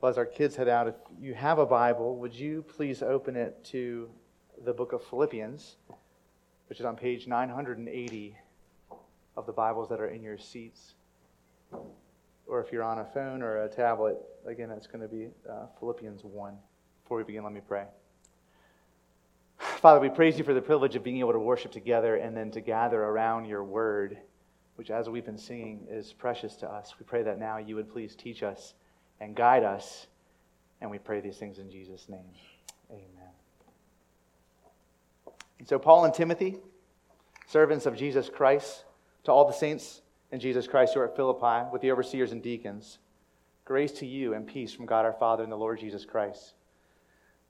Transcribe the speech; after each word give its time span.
Well, 0.00 0.10
as 0.10 0.16
our 0.16 0.26
kids 0.26 0.54
head 0.54 0.68
out, 0.68 0.86
if 0.86 0.94
you 1.20 1.34
have 1.34 1.58
a 1.58 1.66
Bible, 1.66 2.14
would 2.18 2.32
you 2.32 2.62
please 2.62 3.02
open 3.02 3.34
it 3.34 3.64
to 3.64 4.08
the 4.64 4.72
book 4.72 4.92
of 4.92 5.02
Philippians, 5.02 5.74
which 6.68 6.78
is 6.78 6.86
on 6.86 6.94
page 6.94 7.26
980 7.26 8.36
of 9.36 9.46
the 9.46 9.52
Bibles 9.52 9.88
that 9.88 9.98
are 9.98 10.06
in 10.06 10.22
your 10.22 10.38
seats? 10.38 10.94
Or 12.46 12.60
if 12.60 12.70
you're 12.70 12.84
on 12.84 13.00
a 13.00 13.04
phone 13.06 13.42
or 13.42 13.64
a 13.64 13.68
tablet, 13.68 14.18
again, 14.46 14.70
it's 14.70 14.86
going 14.86 15.00
to 15.00 15.08
be 15.08 15.30
uh, 15.50 15.66
Philippians 15.80 16.22
1. 16.22 16.56
Before 17.02 17.18
we 17.18 17.24
begin, 17.24 17.42
let 17.42 17.52
me 17.52 17.60
pray. 17.66 17.86
Father, 19.58 19.98
we 19.98 20.10
praise 20.10 20.38
you 20.38 20.44
for 20.44 20.54
the 20.54 20.62
privilege 20.62 20.94
of 20.94 21.02
being 21.02 21.18
able 21.18 21.32
to 21.32 21.40
worship 21.40 21.72
together 21.72 22.14
and 22.14 22.36
then 22.36 22.52
to 22.52 22.60
gather 22.60 23.02
around 23.02 23.46
your 23.46 23.64
word, 23.64 24.16
which, 24.76 24.92
as 24.92 25.08
we've 25.08 25.26
been 25.26 25.36
singing, 25.36 25.88
is 25.90 26.12
precious 26.12 26.54
to 26.54 26.70
us. 26.70 26.94
We 27.00 27.04
pray 27.04 27.24
that 27.24 27.40
now 27.40 27.58
you 27.58 27.74
would 27.74 27.90
please 27.90 28.14
teach 28.14 28.44
us 28.44 28.74
and 29.20 29.34
guide 29.34 29.64
us. 29.64 30.06
And 30.80 30.90
we 30.90 30.98
pray 30.98 31.20
these 31.20 31.36
things 31.36 31.58
in 31.58 31.70
Jesus' 31.70 32.08
name. 32.08 32.30
Amen. 32.90 33.30
And 35.58 35.68
so, 35.68 35.78
Paul 35.78 36.04
and 36.04 36.14
Timothy, 36.14 36.58
servants 37.46 37.86
of 37.86 37.96
Jesus 37.96 38.28
Christ, 38.28 38.84
to 39.24 39.32
all 39.32 39.46
the 39.46 39.52
saints 39.52 40.02
in 40.30 40.40
Jesus 40.40 40.66
Christ 40.66 40.94
who 40.94 41.00
are 41.00 41.08
at 41.08 41.16
Philippi, 41.16 41.68
with 41.72 41.82
the 41.82 41.90
overseers 41.90 42.32
and 42.32 42.42
deacons, 42.42 42.98
grace 43.64 43.92
to 43.92 44.06
you 44.06 44.34
and 44.34 44.46
peace 44.46 44.72
from 44.72 44.86
God 44.86 45.04
our 45.04 45.12
Father 45.12 45.42
and 45.42 45.52
the 45.52 45.56
Lord 45.56 45.80
Jesus 45.80 46.04
Christ. 46.04 46.54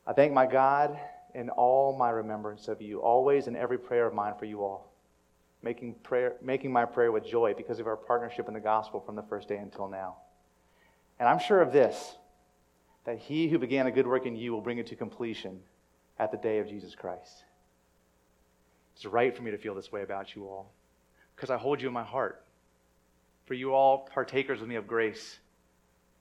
I 0.06 0.12
thank 0.12 0.32
my 0.32 0.46
God 0.46 0.98
in 1.34 1.50
all 1.50 1.96
my 1.96 2.10
remembrance 2.10 2.68
of 2.68 2.80
you, 2.80 3.00
always 3.00 3.46
in 3.46 3.56
every 3.56 3.78
prayer 3.78 4.06
of 4.06 4.14
mine 4.14 4.34
for 4.38 4.46
you 4.46 4.62
all, 4.64 4.92
making, 5.62 5.94
prayer, 6.02 6.36
making 6.40 6.72
my 6.72 6.84
prayer 6.84 7.12
with 7.12 7.26
joy 7.26 7.52
because 7.54 7.78
of 7.78 7.86
our 7.86 7.96
partnership 7.96 8.48
in 8.48 8.54
the 8.54 8.60
gospel 8.60 9.00
from 9.00 9.16
the 9.16 9.22
first 9.24 9.48
day 9.48 9.58
until 9.58 9.88
now. 9.88 10.16
And 11.18 11.28
I'm 11.28 11.38
sure 11.38 11.60
of 11.60 11.72
this 11.72 12.14
that 13.04 13.18
he 13.18 13.48
who 13.48 13.58
began 13.58 13.86
a 13.86 13.90
good 13.90 14.06
work 14.06 14.26
in 14.26 14.36
you 14.36 14.52
will 14.52 14.60
bring 14.60 14.78
it 14.78 14.86
to 14.88 14.96
completion 14.96 15.60
at 16.18 16.30
the 16.30 16.36
day 16.36 16.58
of 16.58 16.68
Jesus 16.68 16.94
Christ. 16.94 17.44
It's 18.94 19.06
right 19.06 19.34
for 19.34 19.42
me 19.42 19.50
to 19.50 19.58
feel 19.58 19.74
this 19.74 19.90
way 19.90 20.02
about 20.02 20.34
you 20.34 20.46
all 20.46 20.72
because 21.34 21.50
I 21.50 21.56
hold 21.56 21.80
you 21.80 21.88
in 21.88 21.94
my 21.94 22.02
heart. 22.02 22.44
For 23.46 23.54
you 23.54 23.72
all 23.72 24.08
partakers 24.12 24.60
with 24.60 24.68
me 24.68 24.74
of 24.74 24.86
grace, 24.86 25.38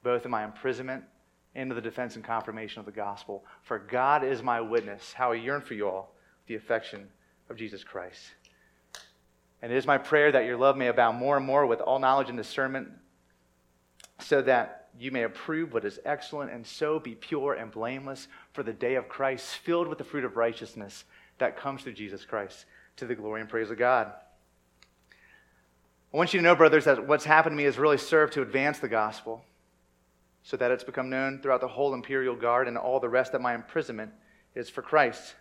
both 0.04 0.24
in 0.24 0.32
my 0.32 0.46
imprisonment 0.46 1.04
and 1.56 1.72
in 1.72 1.76
the 1.76 1.82
defense 1.82 2.16
and 2.16 2.24
confirmation 2.24 2.80
of 2.80 2.86
the 2.86 2.92
gospel. 2.92 3.44
For 3.64 3.80
God 3.80 4.24
is 4.24 4.42
my 4.42 4.62
witness, 4.62 5.12
how 5.12 5.32
I 5.32 5.36
yearn 5.36 5.62
for 5.62 5.74
you 5.74 5.90
all, 5.90 6.16
the 6.46 6.56
affection 6.56 7.08
of 7.50 7.58
Jesus 7.58 7.84
Christ. 7.84 8.22
And 9.62 9.72
it 9.72 9.76
is 9.76 9.88
my 9.88 9.98
prayer 9.98 10.32
that 10.32 10.46
your 10.46 10.56
love 10.56 10.78
may 10.78 10.88
abound 10.88 11.18
more 11.18 11.36
and 11.36 11.46
more 11.46 11.66
with 11.66 11.82
all 11.82 11.98
knowledge 11.98 12.30
and 12.30 12.38
discernment, 12.38 12.90
so 14.20 14.42
that 14.44 14.77
you 15.00 15.12
may 15.12 15.24
approve 15.24 15.74
what 15.74 15.86
is 15.86 16.00
excellent, 16.06 16.52
and 16.52 16.66
so 16.66 17.00
be 17.00 17.16
pure 17.16 17.54
and 17.54 17.72
blameless 17.72 18.28
for 18.54 18.64
the 18.64 18.74
day 18.74 18.96
of 18.96 19.08
Christ, 19.08 19.56
filled 19.58 19.88
with 19.88 19.98
the 19.98 20.04
fruit 20.04 20.26
of 20.26 20.38
righteousness 20.38 21.06
that 21.38 21.58
comes 21.58 21.84
through 21.84 21.94
Jesus 21.94 22.26
Christ, 22.26 22.66
to 22.98 23.06
the 23.06 23.16
glory 23.16 23.42
and 23.42 23.50
praise 23.50 23.70
of 23.70 23.78
God. 23.78 24.12
I 26.14 26.18
want 26.18 26.34
you 26.34 26.40
to 26.40 26.44
know, 26.44 26.56
brothers, 26.56 26.86
that 26.86 27.06
what's 27.06 27.26
happened 27.26 27.54
to 27.54 27.58
me 27.58 27.66
has 27.66 27.78
really 27.78 27.98
served 27.98 28.34
to 28.34 28.42
advance 28.42 28.80
the 28.80 28.88
gospel, 28.88 29.44
so 30.42 30.58
that 30.58 30.72
it's 30.72 30.84
become 30.84 31.10
known 31.10 31.42
throughout 31.42 31.62
the 31.62 31.68
whole 31.68 31.94
imperial 31.94 32.36
guard 32.36 32.68
and 32.68 32.78
all 32.78 33.00
the 33.00 33.10
rest 33.10 33.34
that 33.34 33.42
my 33.42 33.54
imprisonment 33.54 34.12
is 34.56 34.70
for 34.70 34.82
Christ. 34.82 35.36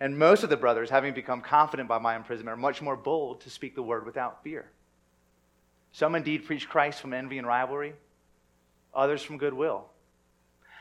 And 0.00 0.18
most 0.18 0.42
of 0.42 0.50
the 0.50 0.56
brothers, 0.56 0.90
having 0.90 1.14
become 1.14 1.42
confident 1.42 1.88
by 1.88 1.98
my 1.98 2.16
imprisonment, 2.16 2.54
are 2.54 2.60
much 2.60 2.82
more 2.82 2.96
bold 2.96 3.42
to 3.42 3.50
speak 3.50 3.74
the 3.74 3.82
word 3.82 4.04
without 4.04 4.42
fear. 4.42 4.64
Some 5.92 6.14
indeed 6.14 6.46
preach 6.46 6.68
Christ 6.68 7.00
from 7.00 7.12
envy 7.12 7.38
and 7.38 7.46
rivalry 7.46 7.92
others 8.94 9.22
from 9.22 9.38
goodwill. 9.38 9.86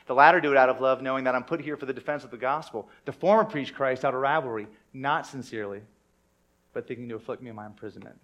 The 0.08 0.16
latter 0.16 0.42
do 0.42 0.52
it 0.52 0.58
out 0.58 0.70
of 0.70 0.82
love, 0.82 1.02
knowing 1.02 1.24
that 1.26 1.36
I'm 1.36 1.44
put 1.44 1.62
here 1.62 1.78
for 1.78 1.86
the 1.86 1.94
defense 1.94 2.24
of 2.24 2.32
the 2.32 2.38
gospel. 2.38 2.90
The 3.06 3.14
former 3.14 3.46
preach 3.46 3.74
Christ 3.74 4.04
out 4.04 4.14
of 4.14 4.20
rivalry, 4.20 4.68
not 4.94 5.28
sincerely, 5.28 5.82
but 6.74 6.88
thinking 6.88 7.08
to 7.10 7.16
afflict 7.16 7.42
me 7.42 7.50
in 7.50 7.56
my 7.56 7.66
imprisonment. 7.66 8.20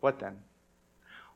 What 0.00 0.18
then? 0.18 0.38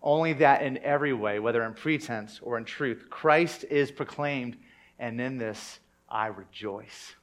Only 0.03 0.35
that 0.35 0.63
in 0.63 0.79
every 0.79 1.15
way, 1.15 1.39
whether 1.39 1.63
in 1.65 1.75
pretense 1.75 2.41
or 2.43 2.59
in 2.59 2.65
truth, 2.65 3.07
Christ 3.09 3.65
is 3.71 3.91
proclaimed, 3.91 4.57
and 4.99 5.19
in 5.21 5.39
this 5.39 5.79
I 6.09 6.27
rejoice. 6.27 7.15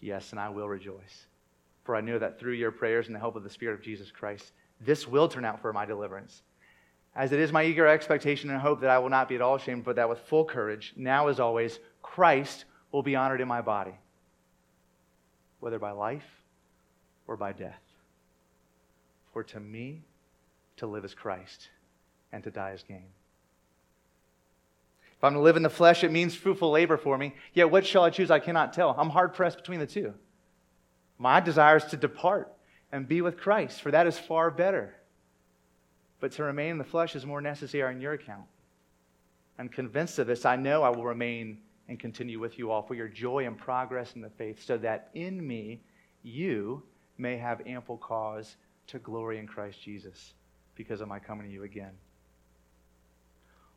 Yes, 0.00 0.30
and 0.30 0.40
I 0.40 0.48
will 0.48 0.68
rejoice. 0.68 1.26
For 1.84 1.96
I 1.96 2.00
know 2.00 2.18
that 2.18 2.38
through 2.38 2.52
your 2.52 2.70
prayers 2.70 3.06
and 3.06 3.14
the 3.14 3.20
help 3.20 3.36
of 3.36 3.44
the 3.44 3.50
Spirit 3.50 3.74
of 3.74 3.82
Jesus 3.82 4.10
Christ, 4.10 4.52
this 4.80 5.08
will 5.08 5.28
turn 5.28 5.44
out 5.44 5.60
for 5.60 5.72
my 5.72 5.84
deliverance 5.84 6.42
as 7.18 7.32
it 7.32 7.40
is 7.40 7.50
my 7.50 7.64
eager 7.64 7.84
expectation 7.84 8.48
and 8.48 8.60
hope 8.60 8.80
that 8.80 8.90
I 8.90 9.00
will 9.00 9.08
not 9.08 9.28
be 9.28 9.34
at 9.34 9.42
all 9.42 9.56
ashamed, 9.56 9.82
but 9.82 9.96
that 9.96 10.08
with 10.08 10.20
full 10.20 10.44
courage, 10.44 10.94
now 10.96 11.26
as 11.26 11.40
always, 11.40 11.80
Christ 12.00 12.64
will 12.92 13.02
be 13.02 13.16
honored 13.16 13.40
in 13.40 13.48
my 13.48 13.60
body, 13.60 13.94
whether 15.58 15.80
by 15.80 15.90
life 15.90 16.24
or 17.26 17.36
by 17.36 17.52
death. 17.52 17.82
For 19.32 19.42
to 19.42 19.58
me, 19.58 20.04
to 20.76 20.86
live 20.86 21.04
is 21.04 21.12
Christ, 21.12 21.68
and 22.30 22.44
to 22.44 22.52
die 22.52 22.70
is 22.70 22.84
gain. 22.84 23.08
If 25.16 25.24
I'm 25.24 25.34
to 25.34 25.40
live 25.40 25.56
in 25.56 25.64
the 25.64 25.70
flesh, 25.70 26.04
it 26.04 26.12
means 26.12 26.36
fruitful 26.36 26.70
labor 26.70 26.96
for 26.96 27.18
me. 27.18 27.34
Yet 27.52 27.72
what 27.72 27.84
shall 27.84 28.04
I 28.04 28.10
choose? 28.10 28.30
I 28.30 28.38
cannot 28.38 28.72
tell. 28.72 28.94
I'm 28.96 29.10
hard 29.10 29.34
pressed 29.34 29.56
between 29.56 29.80
the 29.80 29.86
two. 29.86 30.14
My 31.18 31.40
desire 31.40 31.78
is 31.78 31.84
to 31.86 31.96
depart 31.96 32.52
and 32.92 33.08
be 33.08 33.22
with 33.22 33.38
Christ, 33.38 33.82
for 33.82 33.90
that 33.90 34.06
is 34.06 34.16
far 34.16 34.52
better. 34.52 34.94
But 36.20 36.32
to 36.32 36.42
remain 36.42 36.72
in 36.72 36.78
the 36.78 36.84
flesh 36.84 37.14
is 37.14 37.24
more 37.24 37.40
necessary 37.40 37.94
on 37.94 38.00
your 38.00 38.14
account. 38.14 38.46
I'm 39.58 39.68
convinced 39.68 40.18
of 40.18 40.26
this. 40.26 40.44
I 40.44 40.56
know 40.56 40.82
I 40.82 40.88
will 40.88 41.04
remain 41.04 41.58
and 41.88 41.98
continue 41.98 42.38
with 42.38 42.58
you 42.58 42.70
all 42.70 42.82
for 42.82 42.94
your 42.94 43.08
joy 43.08 43.46
and 43.46 43.56
progress 43.56 44.14
in 44.14 44.20
the 44.20 44.30
faith, 44.30 44.64
so 44.64 44.76
that 44.78 45.10
in 45.14 45.44
me 45.44 45.80
you 46.22 46.82
may 47.16 47.36
have 47.36 47.66
ample 47.66 47.96
cause 47.96 48.56
to 48.88 48.98
glory 48.98 49.38
in 49.38 49.46
Christ 49.46 49.82
Jesus 49.82 50.34
because 50.74 51.00
of 51.00 51.08
my 51.08 51.18
coming 51.18 51.46
to 51.46 51.52
you 51.52 51.64
again. 51.64 51.92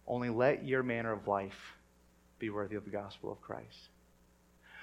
Only 0.08 0.29
let 0.29 0.66
your 0.66 0.84
manner 0.84 1.12
of 1.12 1.28
life 1.28 1.75
be 2.38 2.50
worthy 2.50 2.75
of 2.75 2.85
the 2.85 2.91
gospel 2.91 3.31
of 3.31 3.41
Christ. 3.41 3.90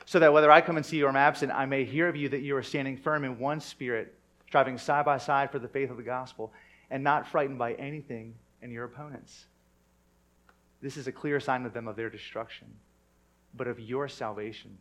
So 0.06 0.18
that 0.20 0.32
whether 0.32 0.50
I 0.50 0.60
come 0.60 0.76
and 0.76 0.86
see 0.86 0.96
you 0.96 1.06
or 1.06 1.10
am 1.10 1.16
absent, 1.16 1.52
I 1.52 1.66
may 1.66 1.84
hear 1.84 2.08
of 2.08 2.16
you 2.16 2.28
that 2.30 2.40
you 2.40 2.56
are 2.56 2.62
standing 2.62 2.96
firm 2.96 3.24
in 3.24 3.38
one 3.38 3.60
spirit, 3.60 4.14
striving 4.46 4.78
side 4.78 5.04
by 5.04 5.18
side 5.18 5.50
for 5.50 5.58
the 5.58 5.68
faith 5.68 5.90
of 5.90 5.98
the 5.98 6.02
gospel 6.02 6.52
and 6.90 7.04
not 7.04 7.28
frightened 7.28 7.58
by 7.58 7.74
anything 7.74 8.34
in 8.62 8.70
your 8.70 8.84
opponents. 8.84 9.46
This 10.80 10.96
is 10.96 11.06
a 11.06 11.12
clear 11.12 11.40
sign 11.40 11.66
of 11.66 11.72
them 11.72 11.88
of 11.88 11.96
their 11.96 12.10
destruction, 12.10 12.68
but 13.54 13.66
of 13.66 13.80
your 13.80 14.08
salvation, 14.08 14.76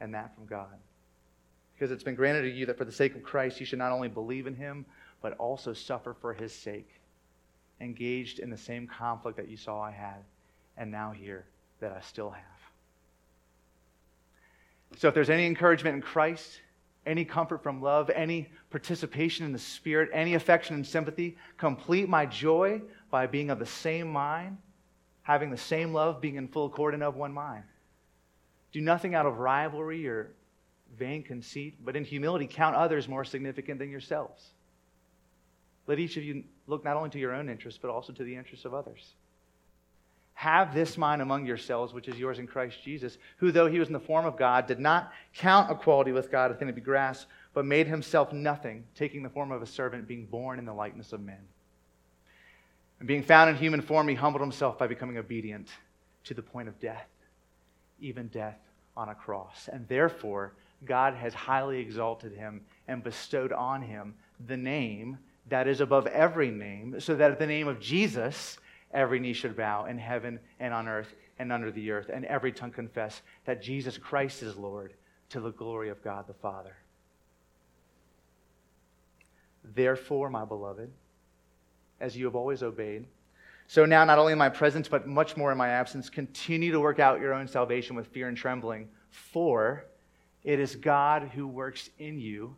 and 0.00 0.14
that 0.14 0.34
from 0.34 0.46
God. 0.46 0.78
Because 1.74 1.90
it's 1.90 2.02
been 2.02 2.14
granted 2.14 2.42
to 2.42 2.50
you 2.50 2.66
that 2.66 2.78
for 2.78 2.84
the 2.84 2.92
sake 2.92 3.14
of 3.14 3.22
Christ, 3.22 3.60
you 3.60 3.66
should 3.66 3.78
not 3.78 3.92
only 3.92 4.08
believe 4.08 4.46
in 4.46 4.54
him, 4.54 4.86
but 5.20 5.34
also 5.34 5.72
suffer 5.72 6.14
for 6.14 6.32
his 6.32 6.52
sake, 6.52 6.88
engaged 7.80 8.38
in 8.38 8.48
the 8.48 8.56
same 8.56 8.86
conflict 8.86 9.36
that 9.36 9.48
you 9.48 9.56
saw 9.56 9.80
I 9.80 9.90
had, 9.90 10.24
and 10.76 10.90
now 10.90 11.10
hear 11.10 11.44
that 11.80 11.92
I 11.92 12.00
still 12.00 12.30
have. 12.30 12.42
So 14.98 15.08
if 15.08 15.14
there's 15.14 15.30
any 15.30 15.46
encouragement 15.46 15.96
in 15.96 16.02
Christ, 16.02 16.60
any 17.06 17.24
comfort 17.24 17.62
from 17.62 17.80
love, 17.80 18.10
any 18.10 18.48
participation 18.70 19.46
in 19.46 19.52
the 19.52 19.58
Spirit, 19.58 20.10
any 20.12 20.34
affection 20.34 20.74
and 20.74 20.86
sympathy. 20.86 21.36
Complete 21.56 22.08
my 22.08 22.26
joy 22.26 22.82
by 23.10 23.26
being 23.26 23.50
of 23.50 23.58
the 23.58 23.66
same 23.66 24.08
mind, 24.08 24.58
having 25.22 25.50
the 25.50 25.56
same 25.56 25.92
love, 25.92 26.20
being 26.20 26.36
in 26.36 26.48
full 26.48 26.66
accord 26.66 26.94
and 26.94 27.02
of 27.02 27.16
one 27.16 27.32
mind. 27.32 27.64
Do 28.72 28.80
nothing 28.80 29.14
out 29.14 29.24
of 29.24 29.38
rivalry 29.38 30.06
or 30.06 30.32
vain 30.98 31.22
conceit, 31.22 31.76
but 31.84 31.96
in 31.96 32.04
humility 32.04 32.46
count 32.46 32.76
others 32.76 33.08
more 33.08 33.24
significant 33.24 33.78
than 33.78 33.90
yourselves. 33.90 34.50
Let 35.86 35.98
each 35.98 36.16
of 36.16 36.24
you 36.24 36.44
look 36.66 36.84
not 36.84 36.96
only 36.96 37.10
to 37.10 37.18
your 37.18 37.32
own 37.32 37.48
interests, 37.48 37.78
but 37.80 37.90
also 37.90 38.12
to 38.12 38.24
the 38.24 38.34
interests 38.34 38.64
of 38.64 38.74
others. 38.74 39.14
Have 40.38 40.74
this 40.74 40.98
mind 40.98 41.22
among 41.22 41.46
yourselves, 41.46 41.94
which 41.94 42.08
is 42.08 42.18
yours 42.18 42.38
in 42.38 42.46
Christ 42.46 42.82
Jesus, 42.84 43.16
who, 43.38 43.50
though 43.50 43.68
he 43.68 43.78
was 43.78 43.88
in 43.88 43.94
the 43.94 43.98
form 44.00 44.26
of 44.26 44.36
God, 44.36 44.66
did 44.66 44.78
not 44.78 45.10
count 45.34 45.70
equality 45.70 46.12
with 46.12 46.30
God 46.30 46.50
a 46.50 46.54
thing 46.54 46.68
to 46.68 46.74
be 46.74 46.82
grasped, 46.82 47.30
but 47.54 47.64
made 47.64 47.86
himself 47.86 48.34
nothing, 48.34 48.84
taking 48.94 49.22
the 49.22 49.30
form 49.30 49.50
of 49.50 49.62
a 49.62 49.66
servant, 49.66 50.06
being 50.06 50.26
born 50.26 50.58
in 50.58 50.66
the 50.66 50.74
likeness 50.74 51.14
of 51.14 51.22
men. 51.22 51.40
And 52.98 53.08
being 53.08 53.22
found 53.22 53.48
in 53.48 53.56
human 53.56 53.80
form, 53.80 54.08
he 54.08 54.14
humbled 54.14 54.42
himself 54.42 54.76
by 54.76 54.86
becoming 54.86 55.16
obedient 55.16 55.68
to 56.24 56.34
the 56.34 56.42
point 56.42 56.68
of 56.68 56.78
death, 56.78 57.08
even 57.98 58.28
death 58.28 58.58
on 58.94 59.08
a 59.08 59.14
cross. 59.14 59.70
And 59.72 59.88
therefore, 59.88 60.52
God 60.84 61.14
has 61.14 61.32
highly 61.32 61.78
exalted 61.78 62.34
him 62.34 62.60
and 62.88 63.02
bestowed 63.02 63.52
on 63.52 63.80
him 63.80 64.14
the 64.46 64.58
name 64.58 65.16
that 65.48 65.66
is 65.66 65.80
above 65.80 66.06
every 66.08 66.50
name, 66.50 67.00
so 67.00 67.14
that 67.14 67.30
at 67.30 67.38
the 67.38 67.46
name 67.46 67.68
of 67.68 67.80
Jesus, 67.80 68.58
every 68.92 69.18
knee 69.18 69.32
should 69.32 69.56
bow 69.56 69.86
in 69.86 69.98
heaven 69.98 70.40
and 70.60 70.72
on 70.72 70.88
earth 70.88 71.14
and 71.38 71.52
under 71.52 71.70
the 71.70 71.90
earth, 71.90 72.10
and 72.12 72.24
every 72.24 72.52
tongue 72.52 72.70
confess 72.70 73.20
that 73.44 73.62
Jesus 73.62 73.98
Christ 73.98 74.42
is 74.42 74.56
Lord 74.56 74.94
to 75.30 75.40
the 75.40 75.52
glory 75.52 75.90
of 75.90 76.02
God 76.02 76.26
the 76.26 76.34
Father. 76.34 76.76
Therefore, 79.74 80.30
my 80.30 80.44
beloved, 80.44 80.90
as 82.00 82.16
you 82.16 82.24
have 82.24 82.36
always 82.36 82.62
obeyed, 82.62 83.06
So 83.68 83.84
now, 83.84 84.04
not 84.04 84.18
only 84.18 84.32
in 84.32 84.38
my 84.38 84.48
presence, 84.48 84.86
but 84.86 85.08
much 85.08 85.36
more 85.36 85.50
in 85.50 85.58
my 85.58 85.68
absence, 85.68 86.08
continue 86.08 86.70
to 86.70 86.80
work 86.80 87.00
out 87.00 87.20
your 87.20 87.34
own 87.34 87.48
salvation 87.48 87.96
with 87.96 88.06
fear 88.06 88.28
and 88.28 88.36
trembling, 88.36 88.88
for 89.10 89.84
it 90.44 90.60
is 90.60 90.76
God 90.76 91.30
who 91.34 91.48
works 91.48 91.90
in 91.98 92.20
you 92.20 92.54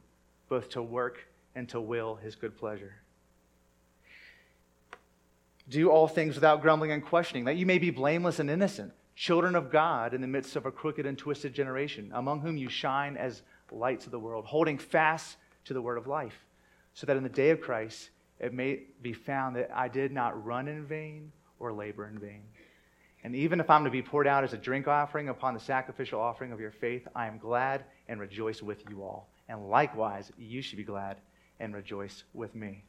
both 0.49 0.69
to 0.71 0.83
work 0.83 1.27
and 1.55 1.69
to 1.71 1.81
will 1.81 2.17
his 2.17 2.35
good 2.35 2.57
pleasure. 2.59 2.95
Do 5.69 5.91
all 5.91 6.09
things 6.09 6.35
without 6.35 6.63
grumbling 6.63 6.93
and 6.93 7.05
questioning, 7.05 7.45
that 7.45 7.57
you 7.57 7.67
may 7.67 7.79
be 7.79 7.91
blameless 7.91 8.39
and 8.39 8.49
innocent, 8.49 8.93
children 9.15 9.55
of 9.55 9.71
God 9.71 10.15
in 10.15 10.21
the 10.21 10.27
midst 10.27 10.57
of 10.57 10.65
a 10.65 10.73
crooked 10.73 11.05
and 11.05 11.19
twisted 11.19 11.53
generation, 11.53 12.11
among 12.15 12.41
whom 12.41 12.57
you 12.57 12.69
shine 12.69 13.17
as 13.17 13.43
lights 13.71 14.07
of 14.07 14.13
the 14.13 14.19
world, 14.19 14.47
holding 14.47 14.79
fast 14.79 15.37
to 15.65 15.75
the 15.75 15.83
word 15.83 15.99
of 15.99 16.07
life, 16.07 16.47
so 16.95 17.07
that 17.07 17.17
in 17.17 17.23
the 17.23 17.29
day 17.29 17.51
of 17.51 17.61
Christ 17.61 18.11
it 18.39 18.55
may 18.55 18.85
be 19.03 19.13
found 19.13 19.57
that 19.57 19.71
I 19.75 19.89
did 19.89 20.13
not 20.13 20.45
run 20.45 20.69
in 20.69 20.87
vain 20.87 21.33
or 21.59 21.73
labor 21.73 22.09
in 22.09 22.19
vain. 22.19 22.43
And 23.25 23.35
even 23.35 23.61
if 23.61 23.69
I'm 23.69 23.85
to 23.85 23.91
be 23.91 24.01
poured 24.01 24.29
out 24.29 24.45
as 24.45 24.53
a 24.53 24.59
drink 24.59 24.87
offering 24.87 25.29
upon 25.29 25.53
the 25.53 25.61
sacrificial 25.61 26.21
offering 26.21 26.53
of 26.53 26.61
your 26.61 26.71
faith, 26.71 27.07
I 27.15 27.27
am 27.27 27.39
glad 27.39 27.85
and 28.07 28.21
rejoice 28.21 28.63
with 28.63 28.89
you 28.89 29.03
all. 29.03 29.29
And 29.49 29.69
likewise, 29.69 30.31
you 30.39 30.63
should 30.63 30.79
be 30.79 30.85
glad 30.85 31.17
and 31.59 31.75
rejoice 31.75 32.23
with 32.33 32.55
me. 32.55 32.85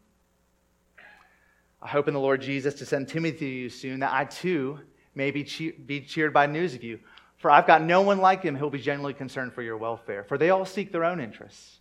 I 1.81 1.88
hope 1.88 2.08
in 2.08 2.14
the 2.14 2.20
Lord 2.20 2.42
Jesus 2.42 2.74
to 2.76 2.86
send 2.86 3.08
Timothy 3.08 3.40
to 3.40 3.46
you 3.46 3.70
soon, 3.70 4.02
that 4.02 4.14
I 4.14 4.26
too 4.26 4.80
may 5.16 5.31
be, 5.31 5.44
che- 5.44 5.72
be 5.72 6.02
cheered 6.02 6.34
by 6.34 6.46
news 6.46 6.74
of 6.76 6.84
you. 6.84 7.00
For 7.38 7.50
I've 7.50 7.68
got 7.68 7.81
no 7.81 8.02
one 8.02 8.20
like 8.20 8.44
him 8.44 8.56
who 8.56 8.66
will 8.66 8.70
be 8.70 8.81
genuinely 8.81 9.14
concerned 9.14 9.54
for 9.54 9.62
your 9.62 9.78
welfare. 9.78 10.26
For 10.26 10.38
they 10.38 10.50
all 10.50 10.66
seek 10.66 10.92
their 10.92 11.06
own 11.06 11.22
interests, 11.22 11.80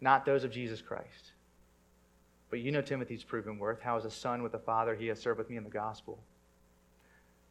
not 0.00 0.24
those 0.24 0.44
of 0.44 0.52
Jesus 0.52 0.80
Christ. 0.80 1.32
But 2.50 2.60
you 2.60 2.70
know 2.70 2.82
Timothy's 2.82 3.24
proven 3.24 3.58
worth, 3.58 3.80
how 3.80 3.96
as 3.96 4.04
a 4.04 4.10
son 4.10 4.42
with 4.42 4.54
a 4.54 4.58
father 4.58 4.94
he 4.94 5.08
has 5.08 5.20
served 5.20 5.38
with 5.38 5.50
me 5.50 5.56
in 5.56 5.64
the 5.64 5.70
gospel. 5.70 6.22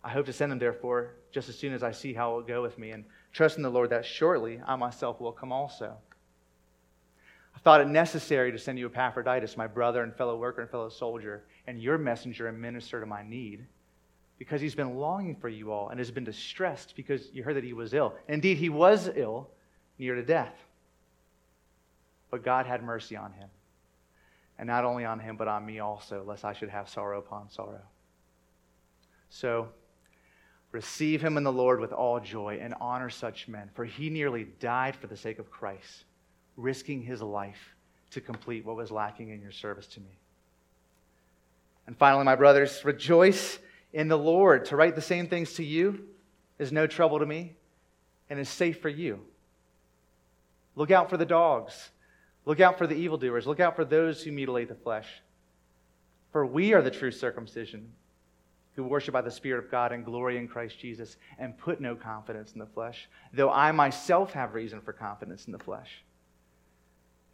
I 0.01 0.09
hope 0.09 0.27
to 0.27 0.33
send 0.33 0.51
him, 0.51 0.59
therefore, 0.59 1.15
just 1.31 1.49
as 1.49 1.57
soon 1.57 1.73
as 1.73 1.83
I 1.83 1.91
see 1.91 2.13
how 2.13 2.31
it 2.31 2.35
will 2.35 2.43
go 2.43 2.61
with 2.61 2.77
me, 2.77 2.91
and 2.91 3.03
trust 3.33 3.57
in 3.57 3.63
the 3.63 3.69
Lord 3.69 3.89
that 3.89 4.05
shortly 4.05 4.61
I 4.65 4.77
myself 4.77 5.19
will 5.19 5.33
come 5.33 5.51
also. 5.51 5.97
Thought 7.63 7.81
it 7.81 7.87
necessary 7.87 8.51
to 8.51 8.57
send 8.57 8.79
you 8.79 8.85
Epaphroditus, 8.85 9.57
my 9.57 9.67
brother 9.67 10.03
and 10.03 10.15
fellow 10.15 10.37
worker 10.37 10.61
and 10.61 10.69
fellow 10.69 10.89
soldier, 10.89 11.43
and 11.67 11.81
your 11.81 11.97
messenger 11.97 12.47
and 12.47 12.59
minister 12.59 12.99
to 12.99 13.05
my 13.05 13.21
need, 13.21 13.65
because 14.37 14.61
he's 14.61 14.75
been 14.75 14.95
longing 14.95 15.35
for 15.35 15.49
you 15.49 15.71
all 15.71 15.89
and 15.89 15.99
has 15.99 16.11
been 16.11 16.23
distressed 16.23 16.95
because 16.95 17.29
you 17.33 17.43
heard 17.43 17.57
that 17.57 17.63
he 17.63 17.73
was 17.73 17.93
ill. 17.93 18.15
Indeed, 18.29 18.57
he 18.57 18.69
was 18.69 19.09
ill, 19.13 19.49
near 19.97 20.15
to 20.15 20.23
death. 20.23 20.55
But 22.31 22.43
God 22.43 22.65
had 22.65 22.81
mercy 22.81 23.17
on 23.17 23.33
him. 23.33 23.49
And 24.57 24.67
not 24.67 24.85
only 24.85 25.03
on 25.03 25.19
him, 25.19 25.35
but 25.35 25.49
on 25.49 25.65
me 25.65 25.79
also, 25.79 26.23
lest 26.23 26.45
I 26.45 26.53
should 26.53 26.69
have 26.69 26.87
sorrow 26.87 27.19
upon 27.19 27.49
sorrow. 27.49 27.81
So, 29.29 29.69
receive 30.71 31.21
him 31.21 31.35
in 31.35 31.43
the 31.43 31.51
Lord 31.51 31.79
with 31.81 31.91
all 31.91 32.19
joy 32.19 32.59
and 32.61 32.73
honor 32.79 33.09
such 33.09 33.47
men, 33.47 33.69
for 33.73 33.83
he 33.83 34.09
nearly 34.09 34.45
died 34.59 34.95
for 34.95 35.07
the 35.07 35.17
sake 35.17 35.39
of 35.39 35.51
Christ 35.51 36.05
risking 36.59 37.01
his 37.01 37.21
life 37.21 37.75
to 38.11 38.21
complete 38.21 38.65
what 38.65 38.75
was 38.75 38.91
lacking 38.91 39.29
in 39.29 39.41
your 39.41 39.51
service 39.51 39.87
to 39.87 39.99
me. 39.99 40.17
And 41.87 41.97
finally, 41.97 42.23
my 42.23 42.35
brothers, 42.35 42.83
rejoice 42.83 43.59
in 43.93 44.07
the 44.07 44.17
Lord. 44.17 44.65
To 44.65 44.75
write 44.75 44.95
the 44.95 45.01
same 45.01 45.27
things 45.27 45.53
to 45.53 45.63
you 45.63 46.05
is 46.59 46.71
no 46.71 46.85
trouble 46.87 47.19
to 47.19 47.25
me 47.25 47.55
and 48.29 48.39
is 48.39 48.49
safe 48.49 48.81
for 48.81 48.89
you. 48.89 49.21
Look 50.75 50.91
out 50.91 51.09
for 51.09 51.17
the 51.17 51.25
dogs. 51.25 51.89
Look 52.45 52.59
out 52.59 52.77
for 52.77 52.87
the 52.87 52.95
evildoers. 52.95 53.47
Look 53.47 53.59
out 53.59 53.75
for 53.75 53.85
those 53.85 54.21
who 54.21 54.31
mutilate 54.31 54.69
the 54.69 54.75
flesh. 54.75 55.07
For 56.31 56.45
we 56.45 56.73
are 56.73 56.81
the 56.81 56.91
true 56.91 57.11
circumcision 57.11 57.91
who 58.75 58.83
worship 58.83 59.13
by 59.13 59.21
the 59.21 59.31
Spirit 59.31 59.63
of 59.63 59.71
God 59.71 59.91
and 59.91 60.05
glory 60.05 60.37
in 60.37 60.47
Christ 60.47 60.79
Jesus 60.79 61.17
and 61.37 61.57
put 61.57 61.81
no 61.81 61.95
confidence 61.95 62.53
in 62.53 62.59
the 62.59 62.65
flesh, 62.65 63.09
though 63.33 63.51
I 63.51 63.71
myself 63.71 64.31
have 64.33 64.53
reason 64.53 64.79
for 64.79 64.93
confidence 64.93 65.47
in 65.47 65.51
the 65.51 65.59
flesh. 65.59 66.03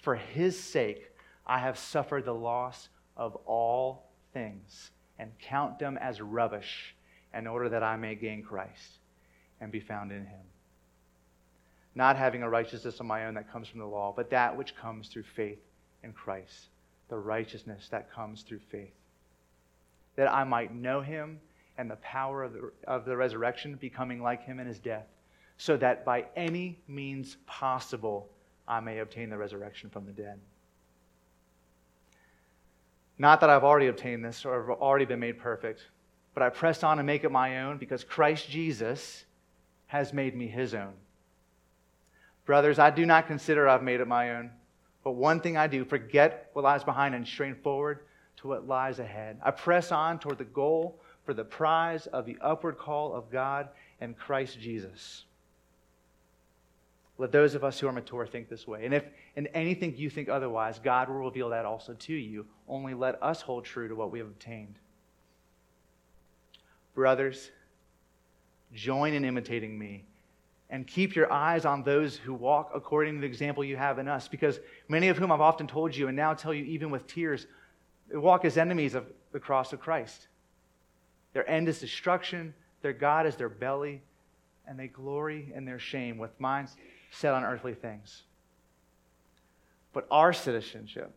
for 0.00 0.14
his 0.14 0.58
sake, 0.58 1.10
I 1.46 1.58
have 1.58 1.78
suffered 1.78 2.24
the 2.24 2.34
loss 2.34 2.88
of 3.16 3.36
all 3.46 4.10
things 4.32 4.90
and 5.18 5.38
count 5.38 5.78
them 5.78 5.98
as 5.98 6.20
rubbish 6.20 6.94
in 7.34 7.46
order 7.46 7.68
that 7.68 7.82
I 7.82 7.96
may 7.96 8.14
gain 8.14 8.42
Christ 8.42 8.98
and 9.60 9.70
be 9.70 9.80
found 9.80 10.10
in 10.12 10.24
him. 10.24 10.40
Not 11.94 12.16
having 12.16 12.42
a 12.42 12.48
righteousness 12.48 13.00
of 13.00 13.06
my 13.06 13.26
own 13.26 13.34
that 13.34 13.52
comes 13.52 13.68
from 13.68 13.80
the 13.80 13.86
law, 13.86 14.12
but 14.14 14.30
that 14.30 14.56
which 14.56 14.76
comes 14.76 15.08
through 15.08 15.24
faith 15.24 15.60
in 16.02 16.12
Christ, 16.12 16.68
the 17.08 17.18
righteousness 17.18 17.88
that 17.90 18.12
comes 18.12 18.42
through 18.42 18.60
faith. 18.70 18.94
That 20.16 20.32
I 20.32 20.44
might 20.44 20.74
know 20.74 21.00
him 21.00 21.40
and 21.76 21.90
the 21.90 21.96
power 21.96 22.42
of 22.42 22.52
the, 22.52 22.72
of 22.86 23.04
the 23.04 23.16
resurrection, 23.16 23.74
becoming 23.74 24.22
like 24.22 24.44
him 24.44 24.60
in 24.60 24.66
his 24.66 24.78
death, 24.78 25.06
so 25.56 25.76
that 25.76 26.04
by 26.04 26.26
any 26.36 26.78
means 26.88 27.36
possible, 27.46 28.30
I 28.70 28.78
may 28.78 29.00
obtain 29.00 29.30
the 29.30 29.36
resurrection 29.36 29.90
from 29.90 30.06
the 30.06 30.12
dead. 30.12 30.38
Not 33.18 33.40
that 33.40 33.50
I've 33.50 33.64
already 33.64 33.88
obtained 33.88 34.24
this 34.24 34.44
or 34.44 34.60
have 34.60 34.80
already 34.80 35.04
been 35.04 35.18
made 35.18 35.38
perfect, 35.38 35.82
but 36.34 36.44
I 36.44 36.50
press 36.50 36.84
on 36.84 37.00
and 37.00 37.06
make 37.06 37.24
it 37.24 37.32
my 37.32 37.64
own 37.64 37.78
because 37.78 38.04
Christ 38.04 38.48
Jesus 38.48 39.24
has 39.88 40.12
made 40.12 40.36
me 40.36 40.46
his 40.46 40.72
own. 40.72 40.92
Brothers, 42.46 42.78
I 42.78 42.90
do 42.90 43.04
not 43.04 43.26
consider 43.26 43.68
I've 43.68 43.82
made 43.82 44.00
it 44.00 44.06
my 44.06 44.36
own, 44.36 44.52
but 45.02 45.12
one 45.12 45.40
thing 45.40 45.56
I 45.56 45.66
do 45.66 45.84
forget 45.84 46.50
what 46.52 46.64
lies 46.64 46.84
behind 46.84 47.16
and 47.16 47.26
strain 47.26 47.56
forward 47.56 48.00
to 48.36 48.48
what 48.48 48.68
lies 48.68 49.00
ahead. 49.00 49.38
I 49.42 49.50
press 49.50 49.90
on 49.90 50.20
toward 50.20 50.38
the 50.38 50.44
goal 50.44 51.00
for 51.24 51.34
the 51.34 51.44
prize 51.44 52.06
of 52.06 52.24
the 52.24 52.38
upward 52.40 52.78
call 52.78 53.14
of 53.14 53.30
God 53.30 53.68
and 54.00 54.16
Christ 54.16 54.60
Jesus. 54.60 55.24
Let 57.20 57.32
those 57.32 57.54
of 57.54 57.64
us 57.64 57.78
who 57.78 57.86
are 57.86 57.92
mature 57.92 58.26
think 58.26 58.48
this 58.48 58.66
way. 58.66 58.86
And 58.86 58.94
if 58.94 59.04
in 59.36 59.46
anything 59.48 59.94
you 59.94 60.08
think 60.08 60.30
otherwise, 60.30 60.78
God 60.78 61.10
will 61.10 61.16
reveal 61.16 61.50
that 61.50 61.66
also 61.66 61.92
to 61.92 62.14
you. 62.14 62.46
Only 62.66 62.94
let 62.94 63.22
us 63.22 63.42
hold 63.42 63.66
true 63.66 63.88
to 63.88 63.94
what 63.94 64.10
we 64.10 64.20
have 64.20 64.28
obtained. 64.28 64.76
Brothers, 66.94 67.50
join 68.72 69.12
in 69.12 69.26
imitating 69.26 69.78
me 69.78 70.06
and 70.70 70.86
keep 70.86 71.14
your 71.14 71.30
eyes 71.30 71.66
on 71.66 71.82
those 71.82 72.16
who 72.16 72.32
walk 72.32 72.70
according 72.74 73.16
to 73.16 73.20
the 73.20 73.26
example 73.26 73.62
you 73.62 73.76
have 73.76 73.98
in 73.98 74.08
us, 74.08 74.26
because 74.26 74.58
many 74.88 75.08
of 75.08 75.18
whom 75.18 75.30
I've 75.30 75.42
often 75.42 75.66
told 75.66 75.94
you 75.94 76.08
and 76.08 76.16
now 76.16 76.32
tell 76.32 76.54
you 76.54 76.64
even 76.64 76.90
with 76.90 77.06
tears, 77.06 77.46
walk 78.14 78.46
as 78.46 78.56
enemies 78.56 78.94
of 78.94 79.04
the 79.32 79.40
cross 79.40 79.74
of 79.74 79.80
Christ. 79.80 80.28
Their 81.34 81.48
end 81.50 81.68
is 81.68 81.80
destruction, 81.80 82.54
their 82.80 82.94
God 82.94 83.26
is 83.26 83.36
their 83.36 83.50
belly, 83.50 84.00
and 84.66 84.78
they 84.78 84.86
glory 84.86 85.52
in 85.54 85.66
their 85.66 85.78
shame 85.78 86.16
with 86.16 86.30
minds 86.40 86.76
set 87.10 87.34
on 87.34 87.44
earthly 87.44 87.74
things. 87.74 88.22
But 89.92 90.06
our 90.10 90.32
citizenship, 90.32 91.12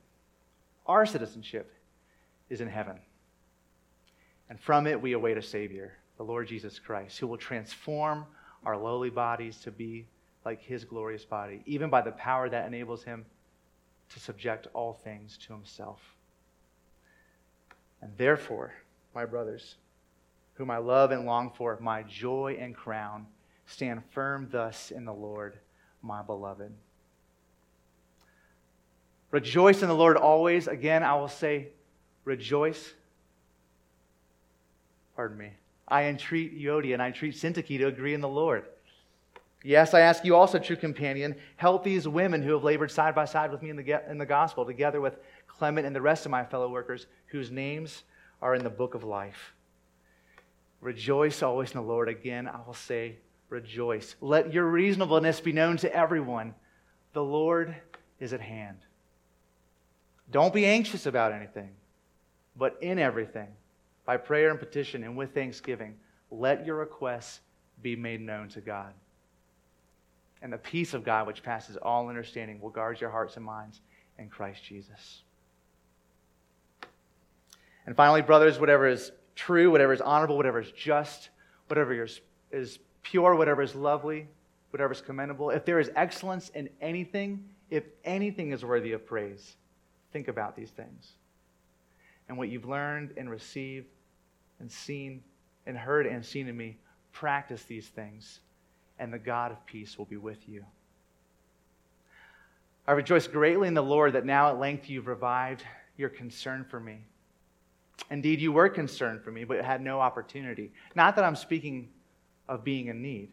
our 0.85 1.05
citizenship 1.05 1.71
is 2.49 2.61
in 2.61 2.67
heaven. 2.67 2.97
And 4.49 4.59
from 4.59 4.87
it 4.87 5.01
we 5.01 5.13
await 5.13 5.37
a 5.37 5.41
Savior, 5.41 5.93
the 6.17 6.23
Lord 6.23 6.47
Jesus 6.47 6.79
Christ, 6.79 7.19
who 7.19 7.27
will 7.27 7.37
transform 7.37 8.25
our 8.65 8.77
lowly 8.77 9.09
bodies 9.09 9.57
to 9.61 9.71
be 9.71 10.05
like 10.45 10.61
his 10.61 10.83
glorious 10.83 11.23
body, 11.23 11.61
even 11.65 11.89
by 11.89 12.01
the 12.01 12.11
power 12.11 12.49
that 12.49 12.65
enables 12.65 13.03
him 13.03 13.25
to 14.09 14.19
subject 14.19 14.67
all 14.73 14.93
things 14.93 15.37
to 15.47 15.53
himself. 15.53 15.99
And 18.01 18.11
therefore, 18.17 18.73
my 19.15 19.25
brothers, 19.25 19.75
whom 20.55 20.69
I 20.69 20.77
love 20.77 21.11
and 21.11 21.25
long 21.25 21.51
for, 21.55 21.77
my 21.79 22.03
joy 22.03 22.57
and 22.59 22.75
crown, 22.75 23.25
stand 23.65 24.03
firm 24.11 24.49
thus 24.51 24.91
in 24.91 25.05
the 25.05 25.13
Lord 25.13 25.57
my 26.03 26.21
beloved. 26.21 26.71
Rejoice 29.31 29.81
in 29.81 29.87
the 29.87 29.95
Lord 29.95 30.17
always. 30.17 30.67
Again, 30.67 31.01
I 31.01 31.15
will 31.15 31.27
say, 31.27 31.69
rejoice. 32.23 32.93
Pardon 35.15 35.37
me. 35.37 35.49
I 35.87 36.03
entreat 36.03 36.59
Euodia 36.59 36.93
and 36.93 37.01
I 37.01 37.07
entreat 37.07 37.33
Syntyche 37.33 37.79
to 37.79 37.87
agree 37.87 38.13
in 38.13 38.21
the 38.21 38.27
Lord. 38.27 38.65
Yes, 39.63 39.93
I 39.93 40.01
ask 40.01 40.25
you 40.25 40.35
also, 40.35 40.59
true 40.59 40.75
companion, 40.75 41.35
help 41.55 41.83
these 41.83 42.07
women 42.07 42.43
who 42.43 42.51
have 42.51 42.63
labored 42.63 42.91
side 42.91 43.15
by 43.15 43.25
side 43.25 43.49
with 43.49 43.61
me 43.61 43.69
in 43.69 43.77
the, 43.77 44.11
in 44.11 44.17
the 44.17 44.25
gospel, 44.25 44.65
together 44.65 44.99
with 44.99 45.17
Clement 45.47 45.87
and 45.87 45.95
the 45.95 46.01
rest 46.01 46.25
of 46.25 46.31
my 46.31 46.43
fellow 46.43 46.69
workers, 46.69 47.07
whose 47.27 47.49
names 47.49 48.03
are 48.41 48.55
in 48.55 48.63
the 48.63 48.69
book 48.69 48.93
of 48.93 49.05
life. 49.05 49.53
Rejoice 50.81 51.41
always 51.41 51.71
in 51.71 51.77
the 51.77 51.87
Lord. 51.87 52.09
Again, 52.09 52.45
I 52.47 52.59
will 52.67 52.73
say, 52.73 53.15
rejoice. 53.53 54.15
Let 54.19 54.51
your 54.51 54.65
reasonableness 54.65 55.39
be 55.39 55.53
known 55.53 55.77
to 55.77 55.95
everyone. 55.95 56.55
The 57.13 57.23
Lord 57.23 57.73
is 58.19 58.33
at 58.33 58.41
hand. 58.41 58.79
Don't 60.31 60.53
be 60.53 60.65
anxious 60.65 61.05
about 61.05 61.31
anything, 61.31 61.69
but 62.57 62.77
in 62.81 62.97
everything, 62.97 63.47
by 64.05 64.17
prayer 64.17 64.49
and 64.49 64.59
petition 64.59 65.03
and 65.03 65.15
with 65.15 65.33
thanksgiving, 65.33 65.95
let 66.31 66.65
your 66.65 66.77
requests 66.77 67.41
be 67.81 67.95
made 67.95 68.19
known 68.19 68.49
to 68.49 68.61
God. 68.61 68.93
And 70.41 70.51
the 70.51 70.57
peace 70.57 70.93
of 70.93 71.05
God, 71.05 71.27
which 71.27 71.43
passes 71.43 71.77
all 71.77 72.09
understanding, 72.09 72.59
will 72.59 72.71
guard 72.71 72.99
your 72.99 73.11
hearts 73.11 73.37
and 73.37 73.45
minds 73.45 73.79
in 74.17 74.29
Christ 74.29 74.63
Jesus. 74.63 75.21
And 77.85 77.95
finally, 77.95 78.21
brothers, 78.21 78.59
whatever 78.59 78.87
is 78.87 79.11
true, 79.35 79.69
whatever 79.69 79.93
is 79.93 80.01
honorable, 80.01 80.37
whatever 80.37 80.59
is 80.59 80.71
just, 80.71 81.29
whatever 81.67 82.03
is, 82.03 82.79
pure, 83.03 83.35
whatever 83.35 83.61
is 83.61 83.75
lovely, 83.75 84.27
whatever 84.71 84.93
is 84.93 85.01
commendable, 85.01 85.51
if 85.51 85.65
there 85.65 85.79
is 85.79 85.91
excellence 85.95 86.49
in 86.49 86.69
anything, 86.81 87.47
if 87.69 87.83
anything 88.03 88.51
is 88.51 88.65
worthy 88.65 88.93
of 88.93 89.05
praise, 89.05 89.55
think 90.11 90.27
about 90.27 90.55
these 90.55 90.71
things. 90.71 91.13
And 92.27 92.37
what 92.37 92.49
you've 92.49 92.65
learned 92.65 93.13
and 93.17 93.29
received 93.29 93.87
and 94.59 94.71
seen 94.71 95.21
and 95.65 95.77
heard 95.77 96.05
and 96.05 96.25
seen 96.25 96.47
in 96.47 96.57
me, 96.57 96.77
practice 97.11 97.63
these 97.63 97.87
things, 97.87 98.39
and 98.99 99.13
the 99.13 99.19
God 99.19 99.51
of 99.51 99.65
peace 99.65 99.97
will 99.97 100.05
be 100.05 100.17
with 100.17 100.49
you. 100.49 100.65
I 102.87 102.91
rejoice 102.93 103.27
greatly 103.27 103.67
in 103.67 103.73
the 103.73 103.81
Lord 103.81 104.13
that 104.13 104.25
now 104.25 104.49
at 104.49 104.59
length 104.59 104.89
you've 104.89 105.07
revived 105.07 105.63
your 105.95 106.09
concern 106.09 106.65
for 106.65 106.79
me. 106.79 106.99
Indeed, 108.09 108.41
you 108.41 108.51
were 108.51 108.67
concerned 108.67 109.21
for 109.23 109.31
me, 109.31 109.45
but 109.45 109.63
had 109.63 109.81
no 109.81 110.01
opportunity. 110.01 110.71
Not 110.95 111.15
that 111.15 111.23
I'm 111.23 111.35
speaking 111.35 111.89
of 112.47 112.63
being 112.63 112.87
in 112.87 113.01
need. 113.01 113.29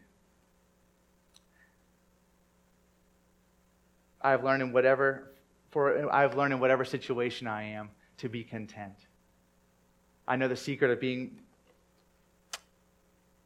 I 4.23 4.31
have 4.31 4.45
learned 4.45 4.63
in 4.63 4.73
whatever 4.73 5.31
for 5.71 6.13
I 6.13 6.23
have 6.23 6.37
learned 6.37 6.53
in 6.53 6.61
whatever 6.61 6.85
situation 6.85 7.47
I 7.47 7.63
am 7.63 7.91
to 8.19 8.29
be 8.29 8.43
content. 8.43 9.07
I 10.27 10.37
know 10.37 10.49
the 10.49 10.57
secret 10.57 10.91
of 10.91 11.01
being 11.01 11.39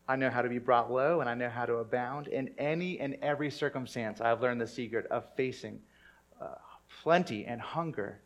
I 0.07 0.17
know 0.17 0.29
how 0.29 0.43
to 0.43 0.51
be 0.51 0.59
brought 0.59 0.93
low 0.93 1.21
and 1.21 1.31
I 1.31 1.35
know 1.35 1.49
how 1.49 1.65
to 1.65 1.77
abound 1.77 2.29
in 2.29 2.51
any 2.59 3.01
and 3.01 3.17
every 3.23 3.51
circumstance. 3.51 4.21
I 4.21 4.29
have 4.29 4.43
learned 4.43 4.61
the 4.61 4.67
secret 4.67 5.07
of 5.07 5.25
facing 5.35 5.81
uh, 6.41 6.57
plenty 7.03 7.47
and 7.47 7.61
hunger, 7.61 8.21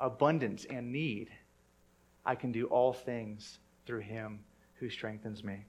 abundance 0.00 0.66
and 0.68 0.92
need. 0.92 1.30
I 2.26 2.34
can 2.34 2.52
do 2.52 2.66
all 2.66 2.92
things 2.92 3.58
through 3.86 4.00
him 4.00 4.40
who 4.74 4.90
strengthens 4.90 5.42
me. 5.42 5.64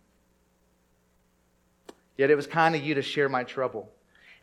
Yet 2.20 2.30
it 2.30 2.36
was 2.36 2.48
kind 2.48 2.76
of 2.76 2.84
you 2.84 2.96
to 2.96 3.02
share 3.02 3.30
my 3.30 3.46
trouble. 3.46 3.90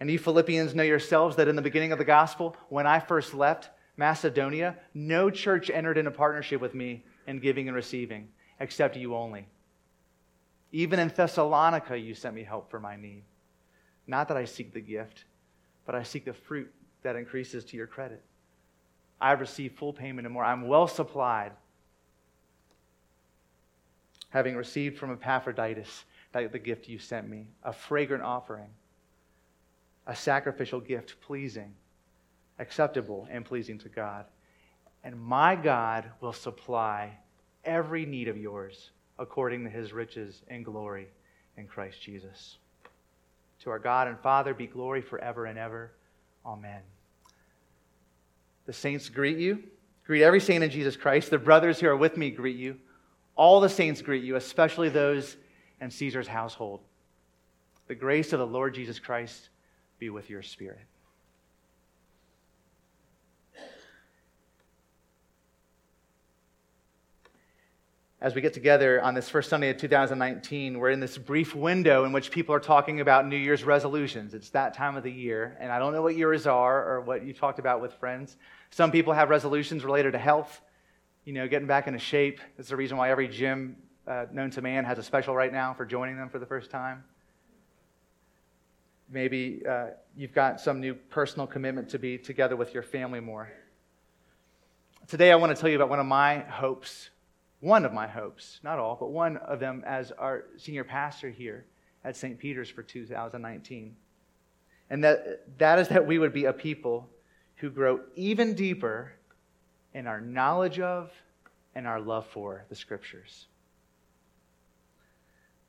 And 0.01 0.11
you 0.11 0.19
Philippians 0.19 0.75
know 0.75 0.83
yourselves 0.83 1.37
that 1.37 1.47
in 1.47 1.57
the 1.57 1.61
beginning 1.61 1.93
of 1.93 1.99
the 1.99 2.07
gospel, 2.07 2.57
when 2.71 2.87
I 2.87 3.01
first 3.01 3.35
left 3.35 3.69
Macedonia, 3.99 4.79
no 4.95 5.29
church 5.29 5.69
entered 5.69 5.99
into 5.99 6.11
partnership 6.11 6.59
with 6.59 6.75
me 6.75 7.05
in 7.27 7.39
giving 7.39 7.69
and 7.69 7.77
receiving, 7.77 8.29
except 8.61 8.97
you 8.97 9.15
only. 9.15 9.47
Even 10.73 10.99
in 10.99 11.09
Thessalonica, 11.09 11.99
you 11.99 12.15
sent 12.15 12.35
me 12.35 12.45
help 12.45 12.71
for 12.71 12.81
my 12.81 12.97
need. 12.97 13.25
Not 14.07 14.29
that 14.29 14.39
I 14.39 14.47
seek 14.47 14.73
the 14.73 14.81
gift, 14.81 15.27
but 15.85 15.95
I 15.95 16.03
seek 16.03 16.25
the 16.25 16.33
fruit 16.33 16.73
that 17.03 17.15
increases 17.15 17.63
to 17.67 17.77
your 17.77 17.87
credit. 17.87 18.23
I 19.21 19.29
have 19.29 19.41
received 19.41 19.77
full 19.77 19.93
payment 19.93 20.27
and 20.27 20.33
more. 20.33 20.47
I'm 20.47 20.67
well 20.67 20.89
supplied, 20.89 21.53
having 24.31 24.57
received 24.57 24.97
from 24.97 25.13
Epaphroditus 25.13 26.07
the 26.45 26.59
gift 26.59 26.89
you 26.89 26.99
sent 26.99 27.29
me, 27.29 27.49
a 27.63 27.73
fragrant 27.73 28.23
offering 28.23 28.69
a 30.07 30.15
sacrificial 30.15 30.81
gift 30.81 31.21
pleasing, 31.21 31.75
acceptable, 32.59 33.27
and 33.31 33.45
pleasing 33.45 33.79
to 33.79 33.89
God. 33.89 34.27
And 35.03 35.21
my 35.21 35.57
God 35.57 36.11
will 36.21 36.33
supply 36.33 37.19
every 37.65 38.07
need 38.07 38.29
of 38.29 38.37
yours 38.37 38.91
according 39.19 39.65
to 39.65 39.71
his 39.71 39.93
riches 39.93 40.43
and 40.49 40.65
glory 40.65 41.09
in 41.57 41.67
Christ 41.67 42.01
Jesus. 42.01 42.59
To 43.61 43.71
our 43.71 43.79
God 43.79 44.09
and 44.09 44.19
Father 44.21 44.55
be 44.55 44.67
glory 44.67 45.01
forever 45.01 45.47
and 45.47 45.59
ever. 45.59 45.93
Amen. 46.45 46.81
The 48.67 48.73
saints 48.73 49.09
greet 49.09 49.39
you. 49.39 49.63
Greet 50.07 50.23
every 50.23 50.41
saint 50.41 50.63
in 50.63 50.71
Jesus 50.71 50.97
Christ. 50.97 51.31
The 51.31 51.39
brothers 51.39 51.81
who 51.81 51.89
are 51.89 51.97
with 51.97 52.17
me 52.17 52.31
greet 52.31 52.57
you. 52.57 52.77
All 53.35 53.61
the 53.61 53.69
saints 53.69 54.03
greet 54.03 54.23
you, 54.23 54.37
especially 54.37 54.89
those 54.89 55.37
in 55.81 55.91
Caesar's 55.91 56.29
household. 56.29 56.81
The 57.89 57.95
grace 57.95 58.33
of 58.33 58.39
the 58.39 58.47
Lord 58.47 58.75
Jesus 58.75 58.99
Christ 58.99 59.49
be 59.99 60.11
with 60.11 60.29
your 60.29 60.43
spirit. 60.43 60.81
As 68.19 68.35
we 68.35 68.41
get 68.41 68.55
together 68.55 69.01
on 69.03 69.15
this 69.15 69.29
first 69.29 69.51
Sunday 69.51 69.69
of 69.69 69.77
2019, 69.77 70.79
we're 70.79 70.91
in 70.91 71.01
this 71.01 71.19
brief 71.19 71.55
window 71.55 72.05
in 72.05 72.13
which 72.13 72.31
people 72.31 72.55
are 72.55 72.61
talking 72.61 73.01
about 73.01 73.27
New 73.27 73.37
Year's 73.37 73.63
resolutions. 73.63 74.33
It's 74.33 74.49
that 74.51 74.73
time 74.75 74.97
of 74.97 75.03
the 75.03 75.13
year, 75.13 75.57
and 75.61 75.71
I 75.71 75.79
don't 75.79 75.93
know 75.93 76.01
what 76.01 76.17
yours 76.17 76.47
are 76.47 76.83
or 76.89 77.03
what 77.03 77.25
you 77.25 77.35
talked 77.35 77.59
about 77.59 77.83
with 77.83 77.93
friends. 77.93 78.39
Some 78.71 78.91
people 78.91 79.13
have 79.13 79.29
resolutions 79.29 79.85
related 79.85 80.13
to 80.13 80.19
health, 80.19 80.63
you 81.25 81.35
know, 81.35 81.47
getting 81.47 81.69
back 81.69 81.89
into 81.89 81.99
shape. 81.99 82.41
That's 82.57 82.71
the 82.71 82.77
reason 82.77 82.97
why 82.97 83.11
every 83.11 83.29
gym 83.29 83.77
uh, 84.07 84.27
known 84.33 84.51
to 84.51 84.63
man 84.63 84.85
has 84.85 84.99
a 84.99 85.03
special 85.03 85.35
right 85.35 85.53
now 85.53 85.75
for 85.75 85.85
joining 85.85 86.17
them 86.17 86.29
for 86.29 86.39
the 86.39 86.47
first 86.47 86.71
time. 86.71 87.05
Maybe 89.09 89.63
uh, 89.69 89.89
you've 90.17 90.35
got 90.35 90.61
some 90.61 90.81
new 90.81 90.95
personal 90.95 91.47
commitment 91.47 91.89
to 91.91 91.99
be 91.99 92.19
together 92.19 92.57
with 92.57 92.75
your 92.75 92.83
family 92.83 93.21
more. 93.21 93.51
Today, 95.07 95.31
I 95.31 95.37
want 95.37 95.55
to 95.55 95.61
tell 95.61 95.71
you 95.71 95.77
about 95.77 95.89
one 95.89 96.01
of 96.01 96.07
my 96.07 96.41
hopes, 96.41 97.11
one 97.61 97.85
of 97.85 97.93
my 97.93 98.09
hopes, 98.09 98.59
not 98.65 98.79
all, 98.79 98.97
but 98.99 99.11
one 99.11 99.37
of 99.37 99.61
them 99.61 99.85
as 99.87 100.11
our 100.13 100.45
senior 100.57 100.83
pastor 100.83 101.31
here 101.31 101.65
at 102.05 102.17
St. 102.17 102.39
Peter's 102.39 102.69
for 102.69 102.83
2019. 102.83 103.95
And 104.91 105.05
that, 105.05 105.59
that 105.59 105.79
is 105.79 105.89
that 105.89 106.07
we 106.07 106.19
would 106.19 106.33
be 106.33 106.47
a 106.47 106.53
people 106.53 107.09
who 107.57 107.71
grow 107.71 108.01
even 108.15 108.55
deeper 108.55 109.13
in 109.95 110.07
our 110.07 110.21
knowledge 110.21 110.81
of 110.81 111.13
and 111.75 111.87
our 111.87 112.01
love 112.01 112.27
for 112.27 112.65
the 112.69 112.75
scriptures. 112.75 113.47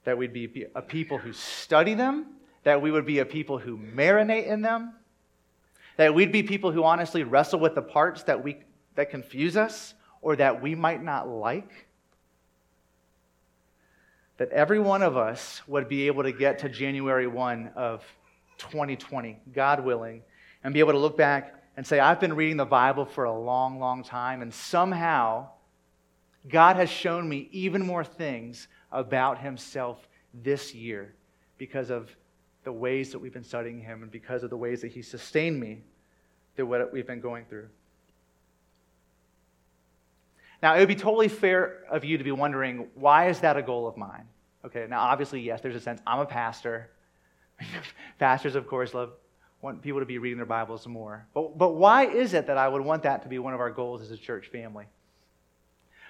That 0.07 0.17
we'd 0.17 0.33
be 0.33 0.65
a 0.73 0.81
people 0.81 1.19
who 1.19 1.33
study 1.33 1.93
them 1.93 2.37
that 2.67 2.81
we 2.81 2.91
would 2.91 3.05
be 3.05 3.19
a 3.19 3.25
people 3.25 3.57
who 3.57 3.77
marinate 3.77 4.45
in 4.45 4.61
them, 4.61 4.91
that 5.95 6.13
we'd 6.13 6.33
be 6.33 6.43
people 6.43 6.69
who 6.69 6.83
honestly 6.83 7.23
wrestle 7.23 7.61
with 7.61 7.75
the 7.75 7.81
parts 7.81 8.23
that, 8.23 8.43
we, 8.43 8.57
that 8.95 9.09
confuse 9.09 9.55
us 9.55 9.93
or 10.21 10.35
that 10.35 10.61
we 10.61 10.75
might 10.75 11.01
not 11.01 11.29
like. 11.29 11.87
That 14.35 14.49
every 14.49 14.79
one 14.79 15.01
of 15.01 15.15
us 15.15 15.61
would 15.65 15.87
be 15.87 16.07
able 16.07 16.23
to 16.23 16.33
get 16.33 16.59
to 16.59 16.67
January 16.67 17.25
1 17.25 17.71
of 17.77 18.03
2020, 18.57 19.39
God 19.53 19.85
willing, 19.85 20.21
and 20.61 20.73
be 20.73 20.81
able 20.81 20.91
to 20.91 20.99
look 20.99 21.15
back 21.15 21.55
and 21.77 21.87
say, 21.87 22.01
I've 22.01 22.19
been 22.19 22.33
reading 22.33 22.57
the 22.57 22.65
Bible 22.65 23.05
for 23.05 23.23
a 23.23 23.33
long, 23.33 23.79
long 23.79 24.03
time, 24.03 24.41
and 24.41 24.53
somehow 24.53 25.47
God 26.49 26.75
has 26.75 26.89
shown 26.89 27.27
me 27.27 27.49
even 27.51 27.85
more 27.85 28.03
things 28.03 28.67
about 28.91 29.39
Himself 29.39 30.07
this 30.33 30.73
year 30.73 31.13
because 31.57 31.89
of 31.89 32.15
the 32.63 32.71
ways 32.71 33.11
that 33.11 33.19
we've 33.19 33.33
been 33.33 33.43
studying 33.43 33.81
Him 33.81 34.03
and 34.03 34.11
because 34.11 34.43
of 34.43 34.49
the 34.49 34.57
ways 34.57 34.81
that 34.81 34.91
He 34.91 35.01
sustained 35.01 35.59
me 35.59 35.81
through 36.55 36.67
what 36.67 36.91
we've 36.91 37.07
been 37.07 37.21
going 37.21 37.45
through. 37.45 37.67
Now, 40.61 40.75
it 40.75 40.79
would 40.79 40.87
be 40.87 40.95
totally 40.95 41.27
fair 41.27 41.83
of 41.89 42.03
you 42.03 42.17
to 42.17 42.23
be 42.23 42.31
wondering, 42.31 42.87
why 42.95 43.29
is 43.29 43.39
that 43.41 43.57
a 43.57 43.61
goal 43.61 43.87
of 43.87 43.95
mine? 43.95 44.25
Okay, 44.65 44.87
now 44.89 45.01
obviously, 45.01 45.39
yes, 45.39 45.61
there's 45.61 45.75
a 45.75 45.79
sense 45.79 46.01
I'm 46.05 46.19
a 46.19 46.25
pastor. 46.25 46.89
Pastors, 48.19 48.55
of 48.55 48.67
course, 48.67 48.93
love 48.93 49.11
want 49.61 49.81
people 49.81 49.99
to 49.99 50.05
be 50.05 50.17
reading 50.17 50.37
their 50.37 50.45
Bibles 50.45 50.85
more. 50.87 51.25
But, 51.33 51.57
but 51.57 51.69
why 51.69 52.05
is 52.05 52.33
it 52.33 52.47
that 52.47 52.57
I 52.57 52.67
would 52.67 52.81
want 52.81 53.03
that 53.03 53.23
to 53.23 53.29
be 53.29 53.39
one 53.39 53.53
of 53.53 53.59
our 53.59 53.71
goals 53.71 54.01
as 54.01 54.11
a 54.11 54.17
church 54.17 54.47
family? 54.47 54.85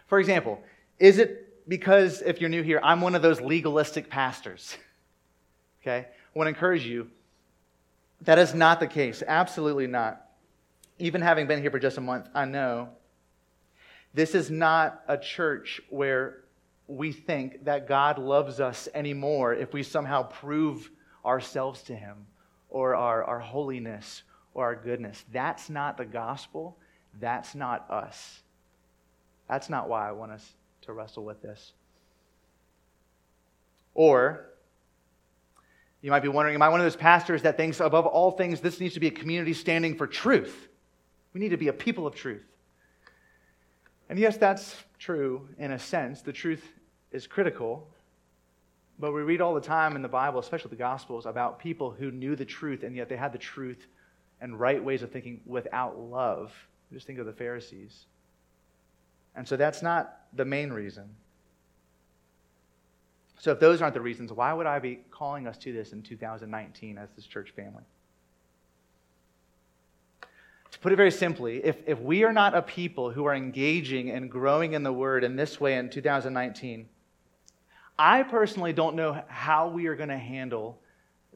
For 0.07 0.19
example, 0.19 0.61
is 0.99 1.19
it 1.19 1.67
because, 1.69 2.21
if 2.21 2.39
you're 2.39 2.49
new 2.49 2.63
here, 2.63 2.79
I'm 2.81 3.01
one 3.01 3.13
of 3.15 3.21
those 3.21 3.41
legalistic 3.41 4.09
pastors? 4.09 4.77
Okay? 5.83 6.05
I 6.09 6.37
want 6.37 6.47
to 6.47 6.49
encourage 6.49 6.85
you 6.85 7.09
that 8.21 8.39
is 8.39 8.53
not 8.53 8.81
the 8.81 8.87
case. 8.87 9.23
Absolutely 9.25 9.87
not. 9.87 10.21
Even 10.99 11.21
having 11.21 11.47
been 11.47 11.61
here 11.61 11.71
for 11.71 11.79
just 11.79 11.97
a 11.97 12.01
month, 12.01 12.27
I 12.33 12.43
know 12.43 12.89
this 14.13 14.35
is 14.35 14.49
not 14.49 15.01
a 15.07 15.17
church 15.17 15.79
where 15.89 16.39
we 16.87 17.11
think 17.11 17.65
that 17.65 17.87
God 17.87 18.17
loves 18.17 18.59
us 18.59 18.89
anymore 18.93 19.53
if 19.53 19.73
we 19.73 19.83
somehow 19.83 20.23
prove 20.23 20.89
ourselves 21.25 21.83
to 21.83 21.95
Him 21.95 22.25
or 22.69 22.95
our, 22.95 23.23
our 23.23 23.39
holiness 23.39 24.23
or 24.53 24.65
our 24.65 24.75
goodness. 24.75 25.23
That's 25.31 25.69
not 25.69 25.97
the 25.97 26.05
gospel. 26.05 26.77
That's 27.19 27.55
not 27.55 27.89
us. 27.89 28.41
That's 29.49 29.69
not 29.69 29.89
why 29.89 30.07
I 30.07 30.11
want 30.11 30.31
us 30.31 30.53
to 30.83 30.93
wrestle 30.93 31.23
with 31.23 31.41
this. 31.41 31.73
Or 33.93 34.45
you 36.01 36.11
might 36.11 36.21
be 36.21 36.27
wondering, 36.27 36.55
am 36.55 36.61
I 36.61 36.69
one 36.69 36.79
of 36.79 36.85
those 36.85 36.95
pastors 36.95 37.41
that 37.41 37.57
thinks, 37.57 37.79
above 37.79 38.05
all 38.05 38.31
things, 38.31 38.61
this 38.61 38.79
needs 38.79 38.93
to 38.93 38.99
be 38.99 39.07
a 39.07 39.11
community 39.11 39.53
standing 39.53 39.95
for 39.95 40.05
truth? 40.05 40.67
We 41.33 41.39
need 41.39 41.49
to 41.49 41.57
be 41.57 41.67
a 41.67 41.73
people 41.73 42.05
of 42.05 42.15
truth. 42.15 42.43
And 44.09 44.17
yes, 44.17 44.37
that's 44.37 44.75
true 44.99 45.49
in 45.57 45.71
a 45.71 45.79
sense. 45.79 46.21
The 46.21 46.33
truth 46.33 46.63
is 47.11 47.27
critical. 47.27 47.87
But 48.99 49.11
we 49.11 49.21
read 49.21 49.41
all 49.41 49.53
the 49.53 49.61
time 49.61 49.95
in 49.95 50.01
the 50.01 50.07
Bible, 50.07 50.39
especially 50.39 50.69
the 50.69 50.75
Gospels, 50.75 51.25
about 51.25 51.59
people 51.59 51.91
who 51.91 52.11
knew 52.11 52.35
the 52.35 52.45
truth 52.45 52.83
and 52.83 52.95
yet 52.95 53.09
they 53.09 53.17
had 53.17 53.31
the 53.31 53.37
truth 53.37 53.87
and 54.41 54.59
right 54.59 54.83
ways 54.83 55.01
of 55.01 55.11
thinking 55.11 55.41
without 55.45 55.99
love. 55.99 56.53
Just 56.93 57.05
think 57.05 57.19
of 57.19 57.25
the 57.25 57.33
Pharisees. 57.33 58.05
And 59.37 59.47
so 59.47 59.55
that's 59.55 59.83
not 59.83 60.17
the 60.33 60.43
main 60.43 60.73
reason. 60.73 61.07
So, 63.39 63.51
if 63.51 63.59
those 63.59 63.83
aren't 63.83 63.93
the 63.93 64.01
reasons, 64.01 64.33
why 64.33 64.51
would 64.51 64.65
I 64.65 64.79
be 64.79 64.99
calling 65.11 65.45
us 65.47 65.59
to 65.59 65.71
this 65.71 65.93
in 65.93 66.01
2019 66.01 66.97
as 66.97 67.09
this 67.15 67.25
church 67.27 67.51
family? 67.51 67.83
To 70.71 70.79
put 70.79 70.91
it 70.91 70.95
very 70.95 71.11
simply, 71.11 71.63
if, 71.63 71.77
if 71.85 71.99
we 71.99 72.23
are 72.23 72.33
not 72.33 72.55
a 72.55 72.63
people 72.63 73.11
who 73.11 73.25
are 73.25 73.35
engaging 73.35 74.09
and 74.09 74.29
growing 74.29 74.73
in 74.73 74.81
the 74.81 74.91
Word 74.91 75.23
in 75.23 75.35
this 75.35 75.61
way 75.61 75.77
in 75.77 75.91
2019, 75.91 76.89
I 77.97 78.23
personally 78.23 78.73
don't 78.73 78.95
know 78.95 79.23
how 79.27 79.69
we 79.69 79.85
are 79.85 79.95
going 79.95 80.09
to 80.09 80.17
handle 80.17 80.79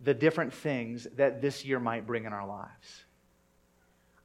the 0.04 0.14
different 0.16 0.54
things 0.54 1.08
that 1.18 1.40
this 1.40 1.64
year 1.64 1.80
might 1.80 2.08
bring 2.08 2.26
in 2.26 2.34
our 2.34 2.48
lives. 2.48 3.06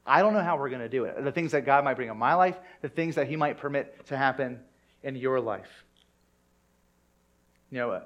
I 0.07 0.23
don't 0.23 0.33
know 0.35 0.43
how 0.43 0.57
we're 0.57 0.69
going 0.69 0.83
to 0.83 0.89
do 0.89 1.05
it. 1.05 1.23
The 1.23 1.33
things 1.33 1.53
that 1.53 1.67
God 1.67 1.85
might 1.85 1.95
bring 1.95 2.09
in 2.09 2.17
my 2.17 2.35
life, 2.35 2.57
the 2.81 2.89
things 2.89 3.17
that 3.17 3.27
He 3.29 3.37
might 3.37 3.59
permit 3.59 4.07
to 4.07 4.17
happen 4.17 4.61
in 5.03 5.17
your 5.17 5.41
life. 5.41 5.85
You 7.71 7.79
know, 7.79 7.91
uh, 7.91 8.01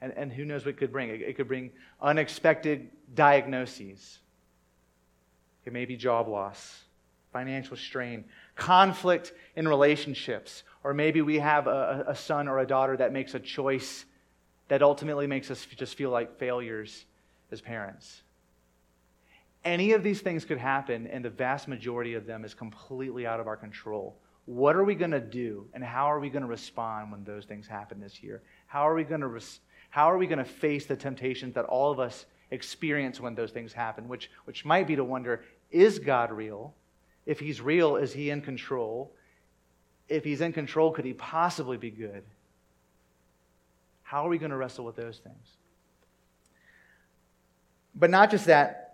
and, 0.00 0.12
and 0.16 0.32
who 0.32 0.44
knows 0.44 0.64
what 0.64 0.74
it 0.74 0.78
could 0.78 0.90
bring? 0.90 1.10
It, 1.10 1.20
it 1.20 1.36
could 1.36 1.48
bring 1.48 1.70
unexpected 2.00 2.88
diagnoses. 3.14 4.18
It 5.64 5.72
may 5.72 5.84
be 5.84 5.96
job 5.96 6.28
loss, 6.28 6.84
financial 7.32 7.76
strain, 7.76 8.24
conflict 8.56 9.32
in 9.54 9.68
relationships, 9.68 10.64
or 10.82 10.94
maybe 10.94 11.22
we 11.22 11.38
have 11.38 11.66
a, 11.66 12.04
a 12.08 12.16
son 12.16 12.48
or 12.48 12.58
a 12.58 12.66
daughter 12.66 12.96
that 12.96 13.12
makes 13.12 13.34
a 13.34 13.40
choice 13.40 14.04
that 14.68 14.82
ultimately 14.82 15.26
makes 15.26 15.50
us 15.50 15.64
just 15.76 15.96
feel 15.96 16.10
like 16.10 16.38
failures 16.38 17.04
as 17.50 17.60
parents. 17.60 18.22
Any 19.64 19.92
of 19.92 20.02
these 20.02 20.20
things 20.20 20.44
could 20.44 20.58
happen, 20.58 21.06
and 21.06 21.24
the 21.24 21.30
vast 21.30 21.68
majority 21.68 22.14
of 22.14 22.26
them 22.26 22.44
is 22.44 22.52
completely 22.52 23.26
out 23.26 23.38
of 23.38 23.46
our 23.46 23.56
control. 23.56 24.16
What 24.46 24.74
are 24.74 24.82
we 24.82 24.96
going 24.96 25.12
to 25.12 25.20
do, 25.20 25.68
and 25.72 25.84
how 25.84 26.06
are 26.06 26.18
we 26.18 26.30
going 26.30 26.42
to 26.42 26.48
respond 26.48 27.12
when 27.12 27.22
those 27.22 27.44
things 27.44 27.68
happen 27.68 28.00
this 28.00 28.22
year? 28.22 28.42
How 28.66 28.88
are 28.88 28.94
we 28.94 29.04
going 29.04 29.20
to 29.20 29.28
res- 29.28 29.60
how 29.90 30.10
are 30.10 30.18
we 30.18 30.26
going 30.26 30.38
to 30.38 30.44
face 30.44 30.86
the 30.86 30.96
temptations 30.96 31.54
that 31.54 31.66
all 31.66 31.92
of 31.92 32.00
us 32.00 32.26
experience 32.50 33.20
when 33.20 33.34
those 33.36 33.52
things 33.52 33.72
happen? 33.72 34.08
Which 34.08 34.30
which 34.46 34.64
might 34.64 34.88
be 34.88 34.96
to 34.96 35.04
wonder: 35.04 35.44
Is 35.70 36.00
God 36.00 36.32
real? 36.32 36.74
If 37.24 37.38
He's 37.38 37.60
real, 37.60 37.96
is 37.96 38.12
He 38.12 38.30
in 38.30 38.40
control? 38.40 39.12
If 40.08 40.24
He's 40.24 40.40
in 40.40 40.52
control, 40.52 40.90
could 40.90 41.04
He 41.04 41.12
possibly 41.12 41.76
be 41.76 41.90
good? 41.90 42.24
How 44.02 44.26
are 44.26 44.28
we 44.28 44.38
going 44.38 44.50
to 44.50 44.56
wrestle 44.56 44.84
with 44.84 44.96
those 44.96 45.18
things? 45.18 45.56
But 47.94 48.10
not 48.10 48.30
just 48.30 48.46
that, 48.46 48.91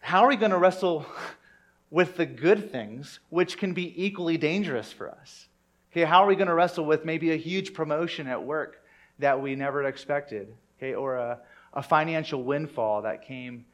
how 0.00 0.24
are 0.24 0.28
we 0.28 0.36
going 0.36 0.50
to 0.50 0.58
wrestle 0.58 1.06
with 1.90 2.16
the 2.16 2.26
good 2.26 2.72
things, 2.72 3.20
which 3.28 3.58
can 3.58 3.72
be 3.74 4.04
equally 4.04 4.36
dangerous 4.36 4.92
for 4.92 5.10
us? 5.10 5.48
Okay, 5.92 6.04
how 6.04 6.22
are 6.22 6.26
we 6.26 6.36
going 6.36 6.48
to 6.48 6.54
wrestle 6.54 6.84
with 6.84 7.04
maybe 7.04 7.32
a 7.32 7.36
huge 7.36 7.74
promotion 7.74 8.26
at 8.26 8.42
work 8.42 8.82
that 9.18 9.40
we 9.40 9.54
never 9.54 9.84
expected? 9.84 10.54
Okay, 10.78 10.94
or 10.94 11.16
a, 11.16 11.38
a 11.74 11.82
financial 11.82 12.42
windfall 12.42 13.02
that 13.02 13.24
came 13.24 13.64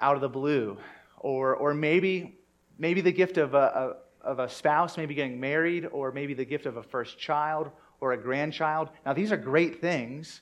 out 0.00 0.14
of 0.14 0.20
the 0.20 0.28
blue? 0.28 0.78
Or, 1.18 1.54
or 1.54 1.74
maybe, 1.74 2.36
maybe 2.78 3.00
the 3.00 3.12
gift 3.12 3.38
of 3.38 3.54
a, 3.54 3.96
a, 4.22 4.26
of 4.26 4.38
a 4.38 4.48
spouse, 4.48 4.96
maybe 4.96 5.14
getting 5.14 5.38
married, 5.38 5.86
or 5.90 6.12
maybe 6.12 6.34
the 6.34 6.44
gift 6.44 6.66
of 6.66 6.76
a 6.76 6.82
first 6.82 7.18
child, 7.18 7.70
or 8.00 8.12
a 8.12 8.16
grandchild. 8.16 8.90
Now, 9.04 9.12
these 9.12 9.30
are 9.30 9.36
great 9.36 9.80
things, 9.80 10.40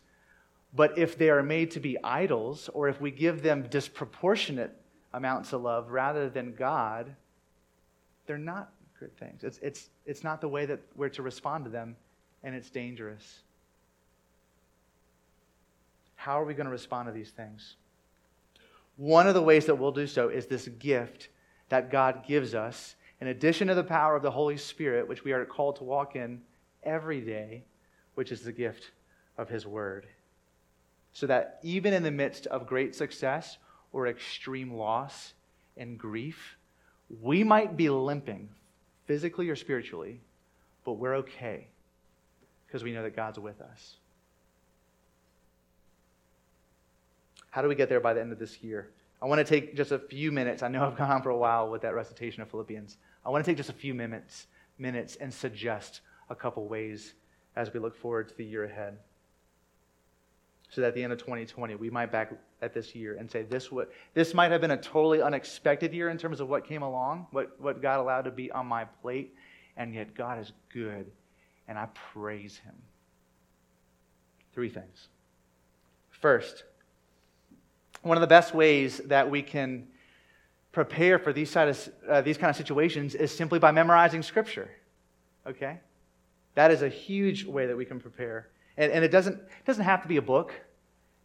but 0.75 0.97
if 0.97 1.19
they 1.19 1.31
are 1.31 1.43
made 1.43 1.71
to 1.73 1.81
be 1.81 1.97
idols, 2.03 2.71
or 2.73 2.89
if 2.89 3.01
we 3.01 3.11
give 3.11 3.43
them 3.43 3.67
disproportionate 3.69 4.80
amounts 5.13 5.53
of 5.53 5.63
love 5.63 5.91
rather 5.91 6.29
than 6.29 6.55
God, 6.55 7.15
they're 8.27 8.39
not 8.39 8.73
good 8.99 9.17
things. 9.17 9.43
It's, 9.43 9.59
it's, 9.59 9.89
it's 10.07 10.23
not 10.23 10.41
the 10.41 10.49
way 10.49 10.67
that 10.67 10.81
we're 10.95 11.09
to 11.11 11.23
respond 11.23 11.65
to 11.65 11.71
them, 11.71 11.97
and 12.43 12.55
it's 12.55 12.71
dangerous. 12.71 13.41
How 16.15 16.41
are 16.41 16.45
we 16.45 16.55
going 16.55 16.67
to 16.67 16.73
respond 16.73 17.09
to 17.09 17.13
these 17.13 17.31
things? 17.31 17.77
One 18.97 19.27
of 19.27 19.35
the 19.35 19.43
ways 19.43 19.67
that 19.67 19.75
we'll 19.75 19.93
do 19.93 20.07
so 20.07 20.29
is 20.29 20.47
this 20.47 20.69
gift 20.69 21.31
that 21.71 21.91
God 21.91 22.25
gives 22.27 22.55
us, 22.55 22.95
in 23.21 23.29
addition 23.29 23.69
to 23.69 23.75
the 23.75 23.83
power 23.83 24.17
of 24.17 24.23
the 24.23 24.31
Holy 24.31 24.59
Spirit, 24.59 25.09
which 25.09 25.25
we 25.25 25.33
are 25.33 25.45
called 25.47 25.77
to 25.77 25.85
walk 25.85 26.17
in 26.17 26.43
every 26.83 27.21
day, 27.21 27.65
which 28.15 28.33
is 28.33 28.43
the 28.43 28.53
gift 28.53 28.91
of 29.39 29.49
His 29.49 29.67
Word. 29.67 30.07
So 31.13 31.27
that 31.27 31.59
even 31.63 31.95
in 31.95 32.03
the 32.03 32.11
midst 32.11 32.47
of 32.49 32.67
great 32.67 32.95
success 32.95 33.57
or 33.93 34.07
extreme 34.07 34.73
loss 34.73 35.35
and 35.77 35.99
grief, 35.99 36.57
we 37.21 37.43
might 37.43 37.77
be 37.77 37.91
limping 37.91 38.49
physically 39.07 39.49
or 39.49 39.57
spiritually, 39.57 40.21
but 40.85 40.93
we're 40.93 41.17
okay 41.17 41.67
because 42.67 42.85
we 42.85 42.93
know 42.93 43.03
that 43.03 43.17
God's 43.17 43.39
with 43.39 43.61
us. 43.61 43.97
How 47.51 47.63
do 47.63 47.69
we 47.69 47.75
get 47.75 47.89
there 47.89 48.01
by 48.01 48.15
the 48.15 48.21
end 48.21 48.33
of 48.33 48.39
this 48.39 48.63
year? 48.63 48.91
I 49.21 49.27
want 49.27 49.45
to 49.45 49.45
take 49.45 49.77
just 49.77 49.91
a 49.91 49.99
few 49.99 50.31
minutes. 50.31 50.63
I 50.63 50.69
know 50.69 50.87
I've 50.87 50.97
gone 50.97 51.11
on 51.11 51.23
for 51.23 51.31
a 51.31 51.37
while 51.37 51.69
with 51.69 51.83
that 51.83 51.95
recitation 51.95 52.43
of 52.43 52.51
Philippians. 52.51 52.97
I 53.27 53.31
want 53.31 53.45
to 53.45 53.51
take 53.51 53.57
just 53.57 53.69
a 53.69 53.75
few 53.75 53.93
minutes, 53.93 54.47
minutes 54.79 55.17
and 55.17 55.35
suggest 55.35 56.01
a 56.31 56.35
couple 56.35 56.69
ways 56.69 57.15
as 57.57 57.73
we 57.75 57.81
look 57.81 57.97
forward 57.97 58.29
to 58.29 58.37
the 58.37 58.45
year 58.45 58.65
ahead. 58.65 58.97
So 60.71 60.81
that 60.81 60.89
at 60.89 60.95
the 60.95 61.03
end 61.03 61.13
of 61.13 61.19
2020, 61.19 61.75
we 61.75 61.91
might 61.91 62.13
back 62.13 62.33
at 62.63 62.75
this 62.75 62.95
year 62.95 63.17
and 63.17 63.31
say, 63.31 63.43
this, 63.43 63.71
what, 63.73 63.91
this 64.15 64.35
might 64.35 64.51
have 64.51 64.61
been 64.61 64.73
a 64.73 64.77
totally 64.77 65.23
unexpected 65.23 65.93
year 65.93 66.11
in 66.11 66.19
terms 66.19 66.41
of 66.41 66.49
what 66.49 66.67
came 66.67 66.83
along, 66.83 67.27
what, 67.31 67.59
what 67.61 67.81
God 67.81 68.01
allowed 68.01 68.23
to 68.23 68.31
be 68.31 68.51
on 68.51 68.67
my 68.67 68.85
plate, 68.85 69.35
and 69.77 69.95
yet 69.95 70.15
God 70.15 70.39
is 70.39 70.53
good, 70.73 71.11
and 71.69 71.79
I 71.79 71.87
praise 72.13 72.59
Him. 72.59 72.75
Three 74.53 74.69
things. 74.69 75.09
First, 76.11 76.65
one 78.03 78.17
of 78.17 78.21
the 78.21 78.27
best 78.27 78.55
ways 78.55 78.99
that 79.07 79.31
we 79.31 79.43
can 79.43 79.87
prepare 80.73 81.19
for 81.19 81.33
these, 81.33 81.51
side 81.51 81.69
of, 81.69 81.89
uh, 82.09 82.21
these 82.21 82.39
kind 82.39 82.51
of 82.51 82.57
situations 82.57 83.15
is 83.15 83.35
simply 83.35 83.59
by 83.59 83.71
memorizing 83.71 84.23
Scripture. 84.23 84.71
Okay? 85.47 85.79
That 86.55 86.71
is 86.71 86.83
a 86.83 86.89
huge 86.89 87.45
way 87.45 87.67
that 87.67 87.77
we 87.77 87.85
can 87.85 88.01
prepare. 88.01 88.49
And, 88.77 88.93
and 88.93 89.05
it, 89.05 89.11
doesn't, 89.11 89.41
doesn't 89.67 89.85
have 89.85 90.03
to 90.03 90.09
be 90.09 90.17
a 90.17 90.23
book, 90.23 90.53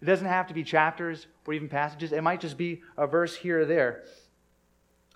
it 0.01 0.05
doesn't 0.05 0.27
have 0.27 0.47
to 0.47 0.53
be 0.53 0.63
chapters 0.63 1.27
or 1.45 1.53
even 1.53 1.69
passages. 1.69 2.12
It 2.12 2.21
might 2.21 2.41
just 2.41 2.58
be 2.58 2.81
a 2.97 3.08
verse 3.08 3.36
here 3.36 3.62
or 3.62 3.65
there. 3.65 4.03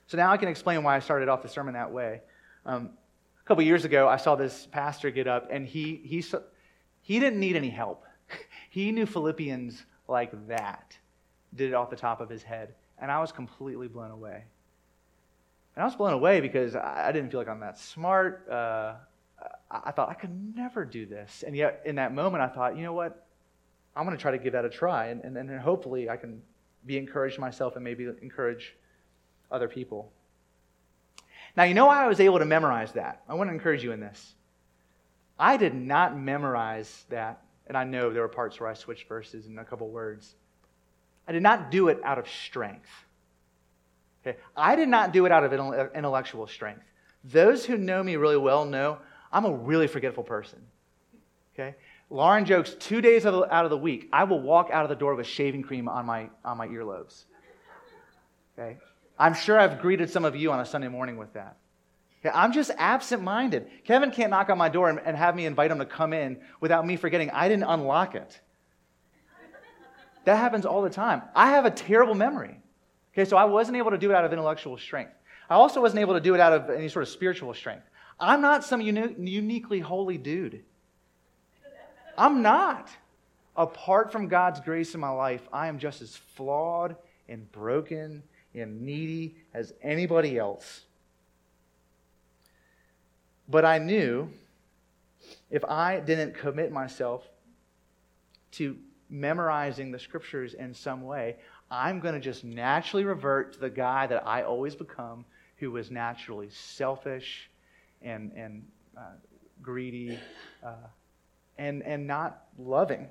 So 0.08 0.18
now 0.18 0.32
I 0.32 0.38
can 0.38 0.50
explain 0.50 0.84
why 0.84 0.96
I 0.96 1.00
started 1.00 1.30
off 1.30 1.42
the 1.42 1.50
sermon 1.50 1.74
that 1.74 1.92
way. 1.92 2.22
Um, 2.66 2.92
a 3.40 3.48
couple 3.48 3.64
years 3.64 3.86
ago, 3.86 4.08
I 4.08 4.18
saw 4.18 4.36
this 4.36 4.68
pastor 4.72 5.12
get 5.12 5.28
up, 5.28 5.50
and 5.52 5.68
he, 5.68 6.02
he, 6.04 6.24
he 7.02 7.20
didn't 7.20 7.40
need 7.40 7.56
any 7.56 7.70
help. 7.70 8.04
he 8.70 8.92
knew 8.92 9.06
Philippians 9.06 9.86
like 10.08 10.48
that, 10.48 10.98
did 11.56 11.70
it 11.70 11.74
off 11.74 11.90
the 11.90 11.96
top 11.96 12.22
of 12.22 12.30
his 12.30 12.42
head. 12.42 12.74
And 12.98 13.12
I 13.12 13.20
was 13.20 13.32
completely 13.32 13.88
blown 13.88 14.12
away. 14.12 14.44
And 15.76 15.84
I 15.84 15.86
was 15.86 15.96
blown 15.96 16.14
away 16.14 16.42
because 16.42 16.76
I 16.76 17.12
didn't 17.12 17.30
feel 17.30 17.40
like 17.40 17.48
I'm 17.48 17.60
that 17.60 17.78
smart. 17.78 18.50
Uh, 18.50 18.96
I 19.72 19.92
thought, 19.92 20.10
I 20.10 20.16
could 20.16 20.56
never 20.56 20.84
do 20.84 21.06
this. 21.06 21.44
And 21.46 21.56
yet, 21.56 21.84
in 21.86 21.96
that 21.96 22.14
moment, 22.14 22.44
I 22.44 22.48
thought, 22.48 22.76
you 22.76 22.84
know 22.84 22.94
what? 22.94 23.28
I'm 24.00 24.06
going 24.06 24.16
to 24.16 24.22
try 24.22 24.32
to 24.32 24.38
give 24.38 24.54
that 24.54 24.64
a 24.64 24.70
try. 24.70 25.08
And, 25.08 25.22
and, 25.26 25.36
and 25.36 25.60
hopefully, 25.60 26.10
I 26.10 26.16
can 26.16 26.42
be 26.86 26.98
encouraged 26.98 27.38
myself 27.38 27.76
and 27.76 27.84
maybe 27.84 28.08
encourage 28.22 28.78
other 29.52 29.68
people. 29.68 30.14
Now, 31.58 31.64
you 31.64 31.74
know 31.74 31.88
why 31.88 32.06
I 32.06 32.08
was 32.08 32.22
able 32.22 32.40
to 32.40 32.46
memorize 32.46 32.94
that? 32.94 33.24
I 33.28 33.34
want 33.34 33.50
to 33.50 33.54
encourage 33.54 33.84
you 33.84 33.92
in 33.92 34.00
this. 34.00 34.36
I 35.38 35.58
did 35.58 35.76
not 35.76 36.18
memorize 36.18 37.06
that, 37.10 37.42
and 37.68 37.76
I 37.76 37.84
know 37.84 38.10
there 38.10 38.22
were 38.22 38.30
parts 38.30 38.58
where 38.62 38.70
I 38.70 38.74
switched 38.74 39.10
verses 39.10 39.48
and 39.48 39.60
a 39.60 39.66
couple 39.66 39.90
words. 39.90 40.34
I 41.28 41.34
did 41.34 41.44
not 41.44 41.70
do 41.70 41.90
it 41.90 42.00
out 42.02 42.18
of 42.18 42.28
strength. 42.30 42.90
Okay? 44.26 44.38
I 44.56 44.78
did 44.78 44.88
not 44.88 45.12
do 45.12 45.26
it 45.26 45.34
out 45.34 45.44
of 45.44 45.52
intellectual 45.94 46.48
strength. 46.48 46.86
Those 47.26 47.66
who 47.66 47.78
know 47.78 48.02
me 48.02 48.16
really 48.16 48.38
well 48.38 48.64
know 48.64 49.00
I'm 49.30 49.44
a 49.44 49.54
really 49.54 49.88
forgetful 49.88 50.24
person. 50.24 50.60
Okay? 51.54 51.76
Lauren 52.10 52.46
jokes 52.46 52.76
two 52.80 53.02
days 53.02 53.26
out 53.26 53.52
of 53.52 53.70
the 53.70 53.78
week, 53.78 54.10
I 54.12 54.24
will 54.24 54.42
walk 54.42 54.70
out 54.72 54.84
of 54.84 54.90
the 54.90 54.96
door 54.96 55.16
with 55.16 55.28
shaving 55.28 55.62
cream 55.62 55.88
on 55.88 56.06
my, 56.06 56.30
on 56.44 56.58
my 56.58 56.68
earlobes. 56.68 57.26
Okay? 58.58 58.78
I'm 59.18 59.34
sure 59.34 59.60
I've 59.60 59.80
greeted 59.80 60.10
some 60.10 60.26
of 60.26 60.36
you 60.36 60.52
on 60.52 60.60
a 60.60 60.66
Sunday 60.66 60.88
morning 60.88 61.18
with 61.18 61.34
that. 61.34 61.58
Okay, 62.22 62.32
I'm 62.34 62.52
just 62.52 62.72
absent 62.78 63.22
minded. 63.22 63.68
Kevin 63.86 64.12
can't 64.12 64.32
knock 64.32 64.50
on 64.50 64.58
my 64.58 64.70
door 64.70 64.90
and, 64.90 65.00
and 65.06 65.16
have 65.16 65.36
me 65.36 65.46
invite 65.46 65.72
him 65.72 65.80
to 65.80 65.86
come 65.86 66.12
in 66.12 66.40
without 66.60 66.86
me 66.86 66.98
forgetting 66.98 67.30
I 67.30 67.48
didn't 67.48 67.64
unlock 67.64 68.16
it. 68.16 68.40
That 70.26 70.36
happens 70.36 70.66
all 70.66 70.82
the 70.82 70.90
time. 70.90 71.22
I 71.34 71.52
have 71.52 71.66
a 71.66 71.72
terrible 71.72 72.16
memory. 72.16 72.60
Okay, 73.14 73.26
so 73.26 73.38
I 73.38 73.46
wasn't 73.46 73.78
able 73.78 73.92
to 73.92 73.98
do 73.98 74.12
it 74.12 74.16
out 74.16 74.26
of 74.26 74.34
intellectual 74.34 74.78
strength. 74.78 75.14
I 75.50 75.56
also 75.56 75.82
wasn't 75.82 76.02
able 76.02 76.14
to 76.14 76.20
do 76.20 76.36
it 76.36 76.42
out 76.42 76.54
of 76.54 76.70
any 76.70 76.90
sort 76.90 77.04
of 77.04 77.10
spiritual 77.10 77.54
strength. 77.54 77.86
I'm 78.20 78.42
not 78.42 78.64
some 78.64 78.82
uni- 78.82 79.16
uniquely 79.18 79.80
holy 79.80 80.18
dude. 80.18 80.64
I'm 82.20 82.42
not. 82.42 82.90
Apart 83.56 84.12
from 84.12 84.28
God's 84.28 84.60
grace 84.60 84.94
in 84.94 85.00
my 85.00 85.10
life, 85.10 85.48
I 85.54 85.68
am 85.68 85.80
just 85.80 86.02
as 86.02 86.18
flawed 86.18 86.98
and 87.30 87.50
broken 87.54 88.22
and 88.54 88.82
needy 88.82 89.36
as 89.54 89.74
anybody 89.82 90.38
else. 90.38 90.82
But 93.48 93.64
I 93.64 93.78
knew 93.78 94.30
if 95.50 95.64
I 95.66 96.02
didn't 96.02 96.36
commit 96.36 96.72
myself 96.72 97.28
to 98.52 98.76
memorizing 99.10 99.92
the 99.92 100.00
scriptures 100.00 100.54
in 100.54 100.74
some 100.74 101.04
way, 101.04 101.38
I'm 101.72 102.02
going 102.02 102.16
to 102.16 102.20
just 102.20 102.44
naturally 102.44 103.06
revert 103.06 103.54
to 103.54 103.60
the 103.60 103.70
guy 103.70 104.08
that 104.08 104.28
I 104.28 104.44
always 104.44 104.76
become, 104.76 105.24
who 105.58 105.72
was 105.72 105.90
naturally 105.90 106.50
selfish 106.50 107.50
and, 108.02 108.32
and 108.36 108.66
uh, 108.98 109.12
greedy 109.62 110.20
uh, 110.64 110.74
and, 111.60 111.84
and 111.84 112.08
not 112.08 112.46
loving. 112.58 113.08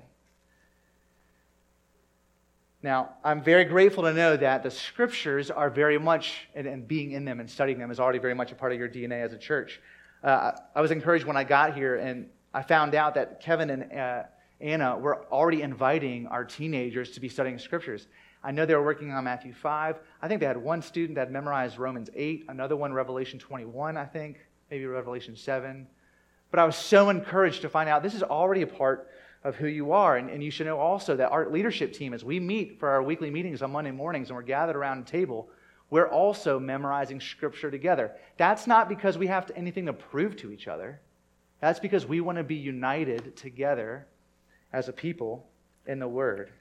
Now, 2.81 3.11
I'm 3.23 3.43
very 3.43 3.65
grateful 3.65 4.03
to 4.03 4.13
know 4.13 4.35
that 4.37 4.63
the 4.63 4.71
scriptures 4.71 5.51
are 5.51 5.69
very 5.69 5.99
much, 5.99 6.47
and, 6.55 6.65
and 6.65 6.87
being 6.87 7.11
in 7.11 7.25
them 7.25 7.39
and 7.39 7.49
studying 7.49 7.77
them 7.77 7.91
is 7.91 7.99
already 7.99 8.19
very 8.19 8.33
much 8.33 8.51
a 8.51 8.55
part 8.55 8.71
of 8.71 8.79
your 8.79 8.89
DNA 8.89 9.23
as 9.23 9.33
a 9.33 9.37
church. 9.37 9.81
Uh, 10.23 10.53
I 10.73 10.81
was 10.81 10.91
encouraged 10.91 11.25
when 11.25 11.37
I 11.37 11.43
got 11.43 11.75
here 11.75 11.97
and 11.97 12.29
I 12.53 12.63
found 12.63 12.95
out 12.95 13.13
that 13.15 13.41
Kevin 13.41 13.69
and 13.69 13.93
uh, 13.93 14.23
Anna 14.59 14.97
were 14.97 15.25
already 15.31 15.61
inviting 15.61 16.27
our 16.27 16.43
teenagers 16.43 17.11
to 17.11 17.19
be 17.19 17.29
studying 17.29 17.59
scriptures. 17.59 18.07
I 18.43 18.51
know 18.51 18.65
they 18.65 18.75
were 18.75 18.83
working 18.83 19.11
on 19.11 19.25
Matthew 19.25 19.53
5. 19.53 19.97
I 20.21 20.27
think 20.27 20.39
they 20.39 20.47
had 20.47 20.57
one 20.57 20.81
student 20.81 21.15
that 21.15 21.31
memorized 21.31 21.77
Romans 21.77 22.09
8, 22.15 22.45
another 22.47 22.75
one, 22.75 22.93
Revelation 22.93 23.37
21, 23.39 23.97
I 23.97 24.05
think, 24.05 24.39
maybe 24.71 24.85
Revelation 24.85 25.35
7. 25.35 25.85
But 26.51 26.59
I 26.59 26.65
was 26.65 26.75
so 26.75 27.09
encouraged 27.09 27.61
to 27.61 27.69
find 27.69 27.89
out 27.89 28.03
this 28.03 28.15
is 28.15 28.23
already 28.23 28.61
a 28.61 28.67
part 28.67 29.09
of 29.43 29.55
who 29.55 29.67
you 29.67 29.91
are. 29.91 30.17
And, 30.17 30.29
and 30.29 30.43
you 30.43 30.51
should 30.51 30.67
know 30.67 30.79
also 30.79 31.15
that 31.15 31.31
our 31.31 31.49
leadership 31.49 31.93
team, 31.93 32.13
as 32.13 32.23
we 32.23 32.39
meet 32.39 32.79
for 32.79 32.89
our 32.89 33.01
weekly 33.01 33.29
meetings 33.29 33.61
on 33.61 33.71
Monday 33.71 33.91
mornings 33.91 34.29
and 34.29 34.35
we're 34.35 34.43
gathered 34.43 34.75
around 34.75 34.99
a 34.99 35.03
table, 35.03 35.49
we're 35.89 36.07
also 36.07 36.59
memorizing 36.59 37.19
scripture 37.19 37.71
together. 37.71 38.11
That's 38.37 38.67
not 38.67 38.89
because 38.89 39.17
we 39.17 39.27
have 39.27 39.45
to, 39.47 39.57
anything 39.57 39.85
to 39.87 39.93
prove 39.93 40.35
to 40.37 40.51
each 40.51 40.67
other. 40.67 40.99
That's 41.61 41.79
because 41.79 42.05
we 42.05 42.21
want 42.21 42.37
to 42.37 42.43
be 42.43 42.55
united 42.55 43.35
together 43.35 44.07
as 44.71 44.87
a 44.87 44.93
people 44.93 45.47
in 45.87 45.99
the 45.99 46.07
Word. 46.07 46.51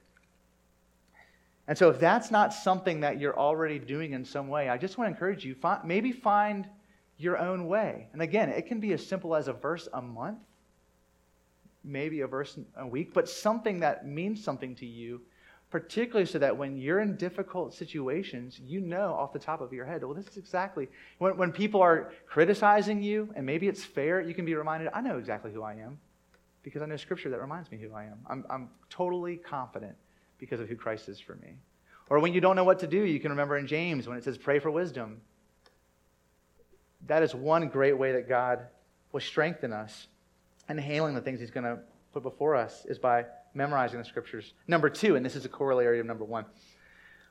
And 1.66 1.76
so, 1.76 1.90
if 1.90 2.00
that's 2.00 2.30
not 2.30 2.54
something 2.54 3.00
that 3.00 3.20
you're 3.20 3.38
already 3.38 3.78
doing 3.78 4.14
in 4.14 4.24
some 4.24 4.48
way, 4.48 4.70
I 4.70 4.78
just 4.78 4.96
want 4.96 5.08
to 5.08 5.12
encourage 5.12 5.44
you 5.44 5.54
find, 5.54 5.84
maybe 5.84 6.12
find 6.12 6.66
your 7.18 7.36
own 7.38 7.66
way. 7.66 8.08
And 8.12 8.22
again, 8.22 8.48
it 8.48 8.66
can 8.66 8.80
be 8.80 8.92
as 8.92 9.06
simple 9.06 9.34
as 9.34 9.48
a 9.48 9.52
verse 9.52 9.88
a 9.92 10.00
month, 10.00 10.38
maybe 11.84 12.22
a 12.22 12.26
verse 12.26 12.58
a 12.76 12.86
week, 12.86 13.12
but 13.12 13.28
something 13.28 13.80
that 13.80 14.06
means 14.06 14.42
something 14.42 14.74
to 14.76 14.86
you 14.86 15.20
particularly 15.70 16.24
so 16.24 16.38
that 16.38 16.56
when 16.56 16.78
you're 16.78 17.00
in 17.00 17.16
difficult 17.16 17.74
situations, 17.74 18.58
you 18.64 18.80
know 18.80 19.12
off 19.12 19.32
the 19.32 19.38
top 19.38 19.60
of 19.60 19.72
your 19.72 19.84
head, 19.84 20.02
well, 20.02 20.14
this 20.14 20.26
is 20.26 20.36
exactly 20.36 20.88
when, 21.18 21.36
when 21.36 21.52
people 21.52 21.82
are 21.82 22.12
criticizing 22.26 23.02
you, 23.02 23.28
and 23.36 23.44
maybe 23.44 23.68
it's 23.68 23.84
fair, 23.84 24.20
you 24.20 24.34
can 24.34 24.44
be 24.44 24.54
reminded, 24.54 24.88
I 24.94 25.00
know 25.00 25.18
exactly 25.18 25.52
who 25.52 25.62
I 25.62 25.74
am 25.74 25.98
because 26.62 26.82
I 26.82 26.86
know 26.86 26.96
scripture 26.96 27.28
that 27.30 27.40
reminds 27.40 27.70
me 27.70 27.78
who 27.78 27.92
I 27.92 28.04
am. 28.04 28.18
I'm, 28.28 28.44
I'm 28.48 28.68
totally 28.88 29.36
confident 29.36 29.94
because 30.38 30.60
of 30.60 30.68
who 30.68 30.76
Christ 30.76 31.08
is 31.08 31.20
for 31.20 31.34
me. 31.36 31.54
Or 32.08 32.18
when 32.20 32.32
you 32.32 32.40
don't 32.40 32.56
know 32.56 32.64
what 32.64 32.78
to 32.80 32.86
do, 32.86 33.04
you 33.04 33.20
can 33.20 33.30
remember 33.30 33.58
in 33.58 33.66
James 33.66 34.08
when 34.08 34.16
it 34.16 34.24
says, 34.24 34.38
pray 34.38 34.58
for 34.58 34.70
wisdom. 34.70 35.20
That 37.06 37.22
is 37.22 37.34
one 37.34 37.68
great 37.68 37.96
way 37.96 38.12
that 38.12 38.28
God 38.28 38.60
will 39.12 39.20
strengthen 39.20 39.72
us 39.72 40.08
and 40.68 40.78
handling 40.78 41.14
the 41.14 41.20
things 41.20 41.40
He's 41.40 41.50
going 41.50 41.64
to 41.64 41.78
put 42.12 42.22
before 42.22 42.56
us 42.56 42.84
is 42.86 42.98
by 42.98 43.24
memorizing 43.54 43.98
the 43.98 44.04
scriptures. 44.04 44.52
Number 44.66 44.90
two, 44.90 45.16
and 45.16 45.24
this 45.24 45.36
is 45.36 45.44
a 45.44 45.48
corollary 45.48 46.00
of 46.00 46.06
number 46.06 46.24
one, 46.24 46.44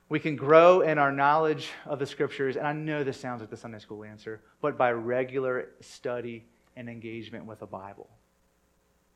we 0.08 0.18
can 0.18 0.36
grow 0.36 0.80
in 0.80 0.98
our 0.98 1.12
knowledge 1.12 1.68
of 1.84 1.98
the 1.98 2.06
scriptures, 2.06 2.56
and 2.56 2.66
I 2.66 2.72
know 2.72 3.04
this 3.04 3.20
sounds 3.20 3.40
like 3.40 3.50
the 3.50 3.56
Sunday 3.56 3.78
school 3.78 4.04
answer, 4.04 4.40
but 4.62 4.78
by 4.78 4.90
regular 4.90 5.68
study 5.80 6.46
and 6.76 6.88
engagement 6.88 7.44
with 7.44 7.60
the 7.60 7.66
Bible. 7.66 8.08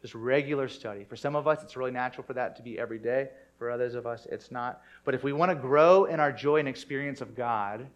Just 0.02 0.14
regular 0.14 0.68
study. 0.68 1.04
For 1.04 1.16
some 1.16 1.36
of 1.36 1.46
us, 1.46 1.62
it's 1.62 1.76
really 1.76 1.92
natural 1.92 2.26
for 2.26 2.34
that 2.34 2.56
to 2.56 2.62
be 2.62 2.78
every 2.78 2.98
day. 2.98 3.30
For 3.56 3.70
others 3.70 3.94
of 3.94 4.06
us, 4.06 4.26
it's 4.30 4.50
not. 4.50 4.82
But 5.04 5.14
if 5.14 5.22
we 5.22 5.32
want 5.32 5.50
to 5.50 5.54
grow 5.54 6.06
in 6.06 6.18
our 6.18 6.32
joy 6.32 6.56
and 6.56 6.68
experience 6.68 7.20
of 7.20 7.36
God, 7.36 7.86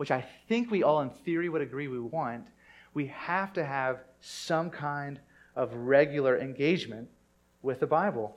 which 0.00 0.10
I 0.10 0.24
think 0.48 0.70
we 0.70 0.82
all 0.82 1.02
in 1.02 1.10
theory 1.10 1.50
would 1.50 1.60
agree 1.60 1.86
we 1.86 2.00
want, 2.00 2.46
we 2.94 3.08
have 3.08 3.52
to 3.52 3.62
have 3.62 3.98
some 4.22 4.70
kind 4.70 5.20
of 5.54 5.74
regular 5.74 6.38
engagement 6.38 7.06
with 7.60 7.80
the 7.80 7.86
Bible. 7.86 8.34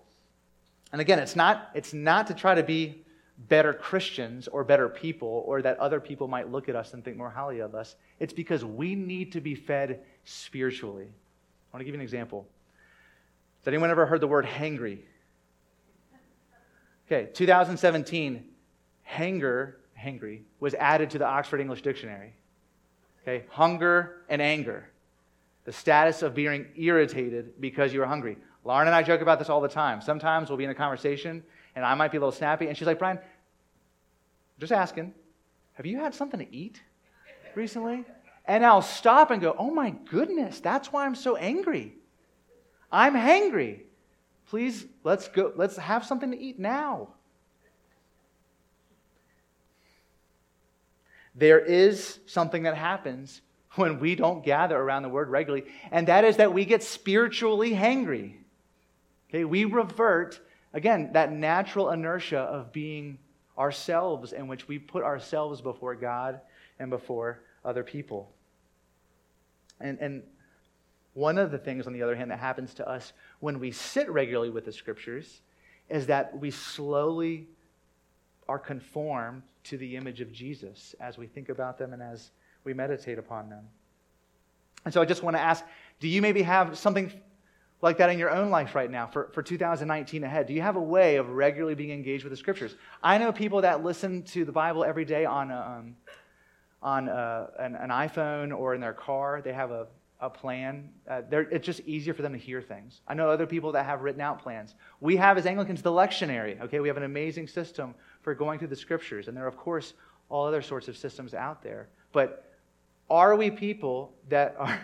And 0.92 1.00
again, 1.00 1.20
it's 1.20 1.38
not, 1.38 1.70
it's 1.74 1.94
not 1.94 2.28
to 2.28 2.34
try 2.34 2.54
to 2.54 2.64
be 2.64 3.06
better 3.48 3.72
Christians 3.74 4.50
or 4.50 4.66
better 4.66 4.90
people 4.90 5.42
or 5.48 5.62
that 5.62 5.80
other 5.80 6.02
people 6.02 6.28
might 6.28 6.52
look 6.52 6.68
at 6.68 6.76
us 6.76 6.94
and 6.94 7.02
think 7.02 7.16
more 7.16 7.30
highly 7.30 7.60
of 7.60 7.76
us. 7.76 7.96
It's 8.20 8.34
because 8.34 8.66
we 8.66 8.94
need 8.94 9.32
to 9.32 9.40
be 9.40 9.56
fed 9.56 10.02
spiritually. 10.26 11.06
I 11.06 11.78
want 11.78 11.80
to 11.80 11.86
give 11.86 11.94
you 11.94 12.02
an 12.02 12.04
example. 12.04 12.46
Has 13.62 13.70
anyone 13.70 13.90
ever 13.90 14.06
heard 14.06 14.20
the 14.20 14.28
word 14.28 14.46
hangry? 14.46 15.00
Okay, 17.08 17.30
2017, 17.32 18.44
hanger, 19.04 19.78
hangry, 20.04 20.42
was 20.60 20.74
added 20.76 21.10
to 21.12 21.18
the 21.18 21.26
Oxford 21.26 21.62
English 21.62 21.82
Dictionary. 21.82 22.34
Okay, 23.22 23.46
hunger 23.50 24.24
and 24.30 24.42
anger. 24.42 24.90
The 25.66 25.72
status 25.72 26.22
of 26.22 26.36
being 26.36 26.68
irritated 26.76 27.62
because 27.62 27.94
you're 27.94 28.06
hungry. 28.06 28.38
Lauren 28.66 28.88
and 28.88 28.96
I 28.96 29.04
joke 29.04 29.22
about 29.22 29.40
this 29.40 29.50
all 29.50 29.62
the 29.62 29.70
time. 29.70 30.02
Sometimes 30.02 30.50
we'll 30.50 30.58
be 30.58 30.66
in 30.66 30.70
a 30.70 30.76
conversation 30.76 31.44
and 31.76 31.86
I 31.86 31.96
might 31.96 32.12
be 32.12 32.18
a 32.18 32.20
little 32.20 32.32
snappy, 32.32 32.68
and 32.68 32.78
she's 32.78 32.86
like, 32.86 33.00
Bryan, 33.00 33.20
just 34.60 34.72
asking, 34.72 35.14
have 35.74 35.86
you 35.86 35.98
had 35.98 36.14
something 36.14 36.40
to 36.40 36.56
eat 36.56 36.82
recently? 37.56 38.06
And 38.46 38.66
I'll 38.66 38.82
stop 38.82 39.32
and 39.32 39.42
go, 39.42 39.56
oh 39.58 39.72
my 39.72 39.90
goodness, 39.90 40.60
that's 40.60 40.92
why 40.92 41.06
I'm 41.06 41.16
so 41.16 41.36
angry. 41.36 41.96
I'm 42.92 43.16
hangry. 43.16 43.82
Please, 44.50 44.86
let's 45.04 45.28
go, 45.30 45.52
let's 45.56 45.78
have 45.78 46.06
something 46.06 46.30
to 46.32 46.40
eat 46.40 46.60
now. 46.60 47.10
There 51.36 51.60
is 51.60 52.20
something 52.26 52.64
that 52.64 52.76
happens 52.76 53.42
when 53.76 54.00
we 54.00 54.16
don't 54.16 54.44
gather 54.44 54.78
around 54.78 55.04
the 55.04 55.10
word 55.10 55.30
regularly, 55.30 55.66
and 55.92 56.08
that 56.08 56.26
is 56.26 56.38
that 56.38 56.54
we 56.54 56.66
get 56.66 56.84
spiritually 56.84 57.72
hangry. 57.72 58.36
Okay, 59.30 59.46
we 59.46 59.66
revert, 59.66 60.40
again, 60.74 61.12
that 61.14 61.32
natural 61.32 61.90
inertia 61.90 62.40
of 62.40 62.72
being 62.72 63.18
ourselves 63.58 64.32
in 64.32 64.48
which 64.48 64.68
we 64.68 64.78
put 64.78 65.04
ourselves 65.04 65.62
before 65.62 65.96
God 65.96 66.40
and 66.80 66.90
before 66.90 67.42
other 67.66 67.84
people. 67.84 68.32
And, 69.80 69.98
and 70.00 70.24
one 71.14 71.38
of 71.38 71.52
the 71.52 71.58
things, 71.58 71.88
on 71.88 71.94
the 71.94 72.04
other 72.04 72.16
hand, 72.16 72.32
that 72.32 72.40
happens 72.40 72.74
to 72.76 72.88
us 72.88 73.14
when 73.40 73.60
we 73.60 73.72
sit 73.72 74.10
regularly 74.10 74.50
with 74.50 74.66
the 74.66 74.72
scriptures 74.72 75.42
is 75.90 76.08
that 76.08 76.38
we 76.40 76.50
slowly 76.50 77.48
are 78.48 78.60
conformed 78.60 79.44
to 79.66 79.78
the 79.78 79.96
image 79.96 80.22
of 80.22 80.32
Jesus 80.32 80.96
as 81.00 81.18
we 81.18 81.28
think 81.28 81.50
about 81.50 81.78
them 81.78 81.94
and 81.94 82.02
as 82.02 82.32
we 82.64 82.74
meditate 82.74 83.18
upon 83.18 83.50
them. 83.50 83.66
And 84.86 84.94
so 84.94 85.02
I 85.02 85.06
just 85.06 85.24
want 85.24 85.36
to 85.36 85.42
ask 85.42 85.64
do 86.00 86.08
you 86.08 86.22
maybe 86.22 86.42
have 86.42 86.78
something 86.78 87.14
like 87.82 87.98
that 87.98 88.10
in 88.10 88.18
your 88.18 88.32
own 88.32 88.50
life 88.50 88.76
right 88.76 88.90
now 88.90 89.08
for, 89.08 89.30
for 89.34 89.44
2019 89.44 90.24
ahead? 90.24 90.48
Do 90.48 90.54
you 90.54 90.62
have 90.62 90.76
a 90.76 90.82
way 90.82 91.18
of 91.18 91.30
regularly 91.30 91.76
being 91.76 91.92
engaged 91.92 92.24
with 92.24 92.32
the 92.32 92.38
scriptures? 92.38 92.76
I 93.02 93.18
know 93.18 93.32
people 93.32 93.62
that 93.62 93.84
listen 93.84 94.24
to 94.24 94.46
the 94.46 94.52
Bible 94.52 94.84
every 94.84 95.06
day 95.06 95.26
on, 95.26 95.52
a, 95.52 95.78
um, 95.80 95.96
on 96.82 97.10
a, 97.10 97.50
an, 97.60 97.76
an, 97.76 97.90
iPhone 97.90 98.58
or 98.58 98.74
in 98.74 98.82
their 98.82 98.94
car. 98.94 99.42
They 99.42 99.54
have 99.54 99.72
a, 99.72 99.88
a 100.22 100.30
plan. 100.30 100.90
Uh, 101.10 101.22
it's 101.30 101.66
just 101.66 101.82
easier 101.82 102.14
for 102.14 102.22
them 102.22 102.32
to 102.32 102.40
hear 102.40 102.62
things. 102.62 103.02
I 103.06 103.14
know 103.14 103.30
other 103.30 103.48
people 103.48 103.74
that 103.74 103.86
have 103.86 104.02
written 104.02 104.22
out 104.22 104.42
plans. 104.42 104.76
We 105.02 105.18
have, 105.18 105.38
as 105.38 105.46
Anglicans, 105.46 105.82
the 105.82 105.92
lectionary. 105.92 106.62
Okay, 106.62 106.80
we 106.80 106.88
have 106.88 106.98
an 106.98 107.04
amazing 107.04 107.48
system 107.48 107.96
for 108.24 108.34
going 108.34 108.58
through 108.58 108.70
the 108.70 108.76
scriptures, 108.76 109.28
and 109.28 109.38
there 109.38 109.46
are, 109.46 109.50
of 109.50 109.58
course, 109.58 109.94
all 110.30 110.48
other 110.48 110.62
sorts 110.62 110.88
of 110.88 110.98
systems 110.98 111.34
out 111.34 111.62
there. 111.62 111.90
But 112.12 112.52
are 113.10 113.36
we 113.36 113.52
people 113.52 114.14
that 114.30 114.56
are 114.58 114.80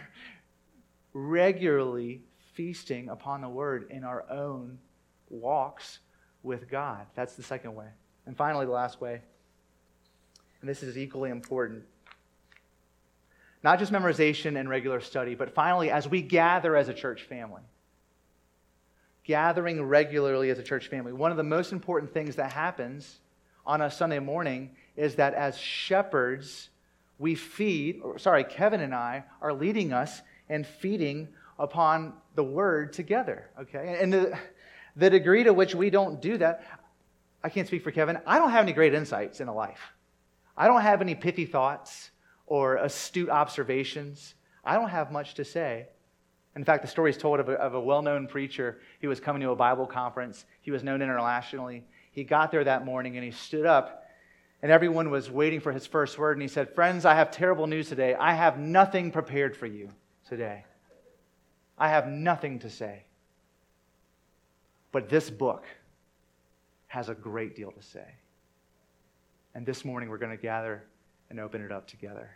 regularly 1.14 2.22
feasting 2.54 3.10
upon 3.10 3.42
the 3.42 3.50
word 3.50 3.88
in 3.90 4.04
our 4.04 4.30
own 4.30 4.78
walks 5.30 6.00
with 6.44 6.70
God. 6.70 7.06
That's 7.16 7.36
the 7.36 7.44
second 7.44 7.76
way. 7.76 7.88
And 8.26 8.36
finally, 8.36 8.66
the 8.66 8.72
last 8.72 9.02
way, 9.02 9.22
and 10.62 10.70
this 10.70 10.84
is 10.84 10.98
equally 10.98 11.30
important 11.30 11.84
Not 13.64 13.80
just 13.80 13.92
memorization 13.92 14.60
and 14.60 14.70
regular 14.70 15.02
study, 15.02 15.36
but 15.36 15.54
finally, 15.54 15.92
as 15.92 16.08
we 16.08 16.22
gather 16.22 16.76
as 16.76 16.90
a 16.90 16.94
church 16.94 17.24
family. 17.24 17.62
Gathering 19.24 19.84
regularly 19.84 20.50
as 20.50 20.60
a 20.60 20.64
church 20.64 20.88
family. 20.88 21.12
One 21.14 21.32
of 21.32 21.38
the 21.38 21.44
most 21.44 21.72
important 21.72 22.14
things 22.14 22.36
that 22.38 22.52
happens 22.54 23.20
on 23.70 23.82
a 23.82 23.92
Sunday 23.92 24.18
morning 24.18 24.72
is 24.98 25.14
that 25.16 25.36
as 25.36 25.56
shepherds, 25.56 26.70
we 27.20 27.36
feed, 27.36 28.02
or, 28.04 28.18
sorry, 28.18 28.44
Kevin 28.44 28.82
and 28.82 28.96
I 28.96 29.24
are 29.44 29.54
leading 29.54 29.94
us 29.94 30.24
and 30.50 30.66
feeding 30.66 31.28
upon 31.60 32.14
the 32.34 32.44
word 32.44 32.94
together, 32.94 33.48
okay? 33.62 34.00
And 34.02 34.12
the, 34.12 34.40
the 34.96 35.12
degree 35.12 35.44
to 35.44 35.54
which 35.54 35.76
we 35.76 35.92
don't 35.92 36.20
do 36.20 36.36
that, 36.40 36.66
I 37.44 37.50
can't 37.50 37.68
speak 37.68 37.84
for 37.84 37.92
Kevin. 37.92 38.18
I 38.26 38.40
don't 38.40 38.50
have 38.50 38.64
any 38.64 38.74
great 38.74 38.96
insights 38.96 39.40
in 39.40 39.48
a 39.48 39.54
life. 39.54 39.94
I 40.58 40.66
don't 40.66 40.82
have 40.82 41.00
any 41.00 41.14
pithy 41.14 41.46
thoughts 41.46 42.10
or 42.48 42.78
astute 42.78 43.30
observations. 43.30 44.34
I 44.66 44.74
don't 44.74 44.90
have 44.90 45.12
much 45.12 45.36
to 45.36 45.46
say. 45.46 45.90
In 46.56 46.66
fact, 46.66 46.82
the 46.82 46.90
story 46.90 47.12
is 47.12 47.18
told 47.18 47.40
of 47.40 47.50
a, 47.50 47.54
of 47.54 47.76
a 47.76 47.80
well 47.80 48.02
known 48.02 48.28
preacher. 48.28 48.80
He 49.00 49.06
was 49.06 49.20
coming 49.20 49.44
to 49.44 49.52
a 49.52 49.56
Bible 49.56 49.86
conference, 49.86 50.46
he 50.62 50.72
was 50.72 50.84
known 50.84 51.04
internationally. 51.04 51.84
He 52.20 52.26
got 52.26 52.52
there 52.52 52.66
that 52.66 52.84
morning 52.84 53.16
and 53.16 53.24
he 53.24 53.32
stood 53.32 53.66
up, 53.66 54.04
and 54.62 54.74
everyone 54.74 55.10
was 55.10 55.32
waiting 55.32 55.62
for 55.62 55.72
his 55.72 55.88
first 55.88 56.18
word. 56.18 56.36
And 56.36 56.42
he 56.42 56.50
said, 56.50 56.76
Friends, 56.76 57.06
I 57.06 57.16
have 57.16 57.32
terrible 57.32 57.66
news 57.66 57.88
today. 57.88 58.14
I 58.14 58.34
have 58.34 58.60
nothing 58.60 59.10
prepared 59.10 59.56
for 59.56 59.68
you 59.68 59.88
today. 60.28 60.66
I 61.78 61.88
have 61.88 62.08
nothing 62.08 62.60
to 62.60 62.70
say. 62.70 63.04
But 64.92 65.08
this 65.08 65.30
book 65.30 65.64
has 66.88 67.08
a 67.08 67.16
great 67.16 67.56
deal 67.56 67.72
to 67.72 67.82
say. 67.82 68.16
And 69.56 69.66
this 69.66 69.86
morning 69.86 70.10
we're 70.10 70.18
going 70.18 70.36
to 70.36 70.42
gather 70.42 70.84
and 71.30 71.40
open 71.40 71.64
it 71.64 71.72
up 71.72 71.88
together. 71.88 72.32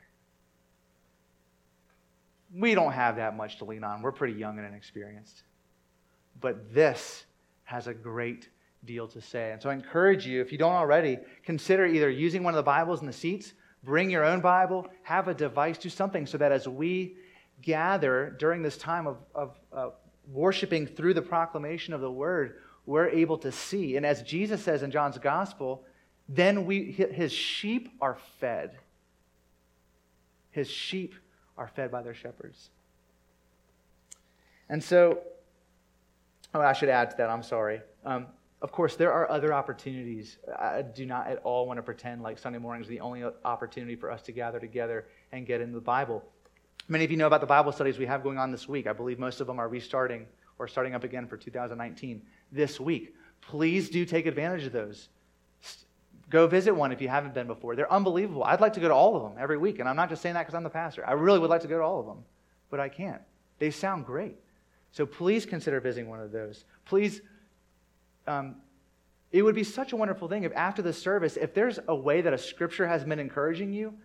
We 2.55 2.73
don't 2.73 2.93
have 2.93 3.17
that 3.17 3.35
much 3.35 3.57
to 3.57 3.65
lean 3.65 3.83
on. 3.83 4.01
We're 4.01 4.13
pretty 4.13 4.35
young 4.35 4.59
and 4.59 4.65
inexperienced. 4.65 5.43
But 6.39 6.73
this 6.73 7.25
has 7.65 7.87
a 7.87 7.93
great 7.93 8.47
deal 8.85 9.07
to 9.07 9.21
say. 9.21 9.51
And 9.51 9.61
so 9.61 9.69
I 9.69 9.73
encourage 9.73 10.25
you, 10.25 10.41
if 10.41 10.51
you 10.51 10.57
don't 10.57 10.73
already, 10.73 11.19
consider 11.43 11.85
either 11.85 12.09
using 12.09 12.43
one 12.43 12.53
of 12.53 12.57
the 12.57 12.63
Bibles 12.63 13.01
in 13.01 13.07
the 13.07 13.13
seats, 13.13 13.53
bring 13.83 14.09
your 14.09 14.25
own 14.25 14.41
Bible, 14.41 14.87
have 15.03 15.27
a 15.27 15.33
device, 15.33 15.77
do 15.77 15.89
something 15.89 16.25
so 16.25 16.37
that 16.37 16.51
as 16.51 16.67
we 16.67 17.15
gather 17.61 18.35
during 18.39 18.61
this 18.61 18.77
time 18.77 19.07
of, 19.07 19.17
of 19.33 19.59
uh, 19.71 19.89
worshiping 20.31 20.85
through 20.85 21.13
the 21.13 21.21
proclamation 21.21 21.93
of 21.93 22.01
the 22.01 22.11
word, 22.11 22.59
we're 22.85 23.09
able 23.09 23.37
to 23.39 23.51
see. 23.51 23.95
And 23.95 24.05
as 24.05 24.21
Jesus 24.21 24.61
says 24.61 24.83
in 24.83 24.91
John's 24.91 25.17
gospel, 25.17 25.85
then 26.27 26.65
we, 26.65 26.91
his 26.91 27.31
sheep 27.31 27.89
are 28.01 28.17
fed. 28.39 28.77
His 30.51 30.69
sheep 30.69 31.15
are 31.57 31.67
fed 31.67 31.91
by 31.91 32.01
their 32.01 32.13
shepherds. 32.13 32.69
And 34.69 34.83
so, 34.83 35.19
oh, 36.53 36.61
I 36.61 36.73
should 36.73 36.89
add 36.89 37.11
to 37.11 37.17
that, 37.17 37.29
I'm 37.29 37.43
sorry. 37.43 37.81
Um, 38.05 38.27
of 38.63 38.71
course, 38.71 38.95
there 38.95 39.11
are 39.11 39.29
other 39.29 39.53
opportunities. 39.53 40.37
I 40.57 40.83
do 40.83 41.05
not 41.05 41.27
at 41.27 41.39
all 41.43 41.67
want 41.67 41.77
to 41.79 41.83
pretend 41.83 42.23
like 42.23 42.37
Sunday 42.39 42.59
morning 42.59 42.81
is 42.81 42.87
the 42.87 43.01
only 43.01 43.25
opportunity 43.43 43.97
for 43.97 44.09
us 44.09 44.21
to 44.23 44.31
gather 44.31 44.57
together 44.57 45.05
and 45.33 45.45
get 45.45 45.59
into 45.59 45.75
the 45.75 45.81
Bible. 45.81 46.23
Many 46.87 47.03
of 47.03 47.11
you 47.11 47.17
know 47.17 47.27
about 47.27 47.41
the 47.41 47.47
Bible 47.47 47.73
studies 47.73 47.97
we 47.97 48.05
have 48.05 48.23
going 48.23 48.37
on 48.37 48.51
this 48.51 48.67
week. 48.67 48.87
I 48.87 48.93
believe 48.93 49.19
most 49.19 49.41
of 49.41 49.47
them 49.47 49.59
are 49.59 49.67
restarting 49.67 50.25
or 50.59 50.69
starting 50.69 50.95
up 50.95 51.03
again 51.03 51.27
for 51.27 51.35
2019 51.35 52.21
this 52.53 52.79
week. 52.79 53.13
Please 53.41 53.89
do 53.89 54.05
take 54.05 54.25
advantage 54.27 54.65
of 54.65 54.71
those. 54.71 55.09
Go 56.29 56.47
visit 56.47 56.73
one 56.73 56.93
if 56.93 57.01
you 57.01 57.09
haven't 57.09 57.33
been 57.33 57.47
before. 57.47 57.75
They're 57.75 57.91
unbelievable. 57.91 58.45
I'd 58.45 58.61
like 58.61 58.73
to 58.73 58.79
go 58.79 58.87
to 58.87 58.93
all 58.93 59.17
of 59.17 59.23
them 59.23 59.33
every 59.37 59.57
week, 59.57 59.79
and 59.79 59.89
I'm 59.89 59.97
not 59.97 60.07
just 60.07 60.21
saying 60.21 60.35
that 60.35 60.43
because 60.43 60.55
I'm 60.55 60.63
the 60.63 60.69
pastor. 60.69 61.05
I 61.05 61.11
really 61.13 61.39
would 61.39 61.49
like 61.49 61.61
to 61.61 61.67
go 61.67 61.79
to 61.79 61.83
all 61.83 61.99
of 61.99 62.05
them, 62.05 62.23
but 62.69 62.79
I 62.79 62.87
can't. 62.87 63.21
They 63.59 63.71
sound 63.71 64.05
great. 64.05 64.37
So 64.91 65.05
please 65.05 65.45
consider 65.45 65.81
visiting 65.81 66.09
one 66.09 66.21
of 66.21 66.31
those. 66.31 66.63
Please, 66.85 67.21
um, 68.27 68.55
it 69.31 69.41
would 69.41 69.55
be 69.55 69.63
such 69.63 69.93
a 69.93 69.95
wonderful 69.95 70.27
thing 70.27 70.43
if 70.43 70.53
after 70.53 70.81
the 70.81 70.93
service, 70.93 71.37
if 71.37 71.53
there's 71.53 71.79
a 71.87 71.95
way 71.95 72.21
that 72.21 72.33
a 72.33 72.37
scripture 72.37 72.87
has 72.87 73.03
been 73.03 73.19
encouraging 73.19 73.73
you, 73.73 73.95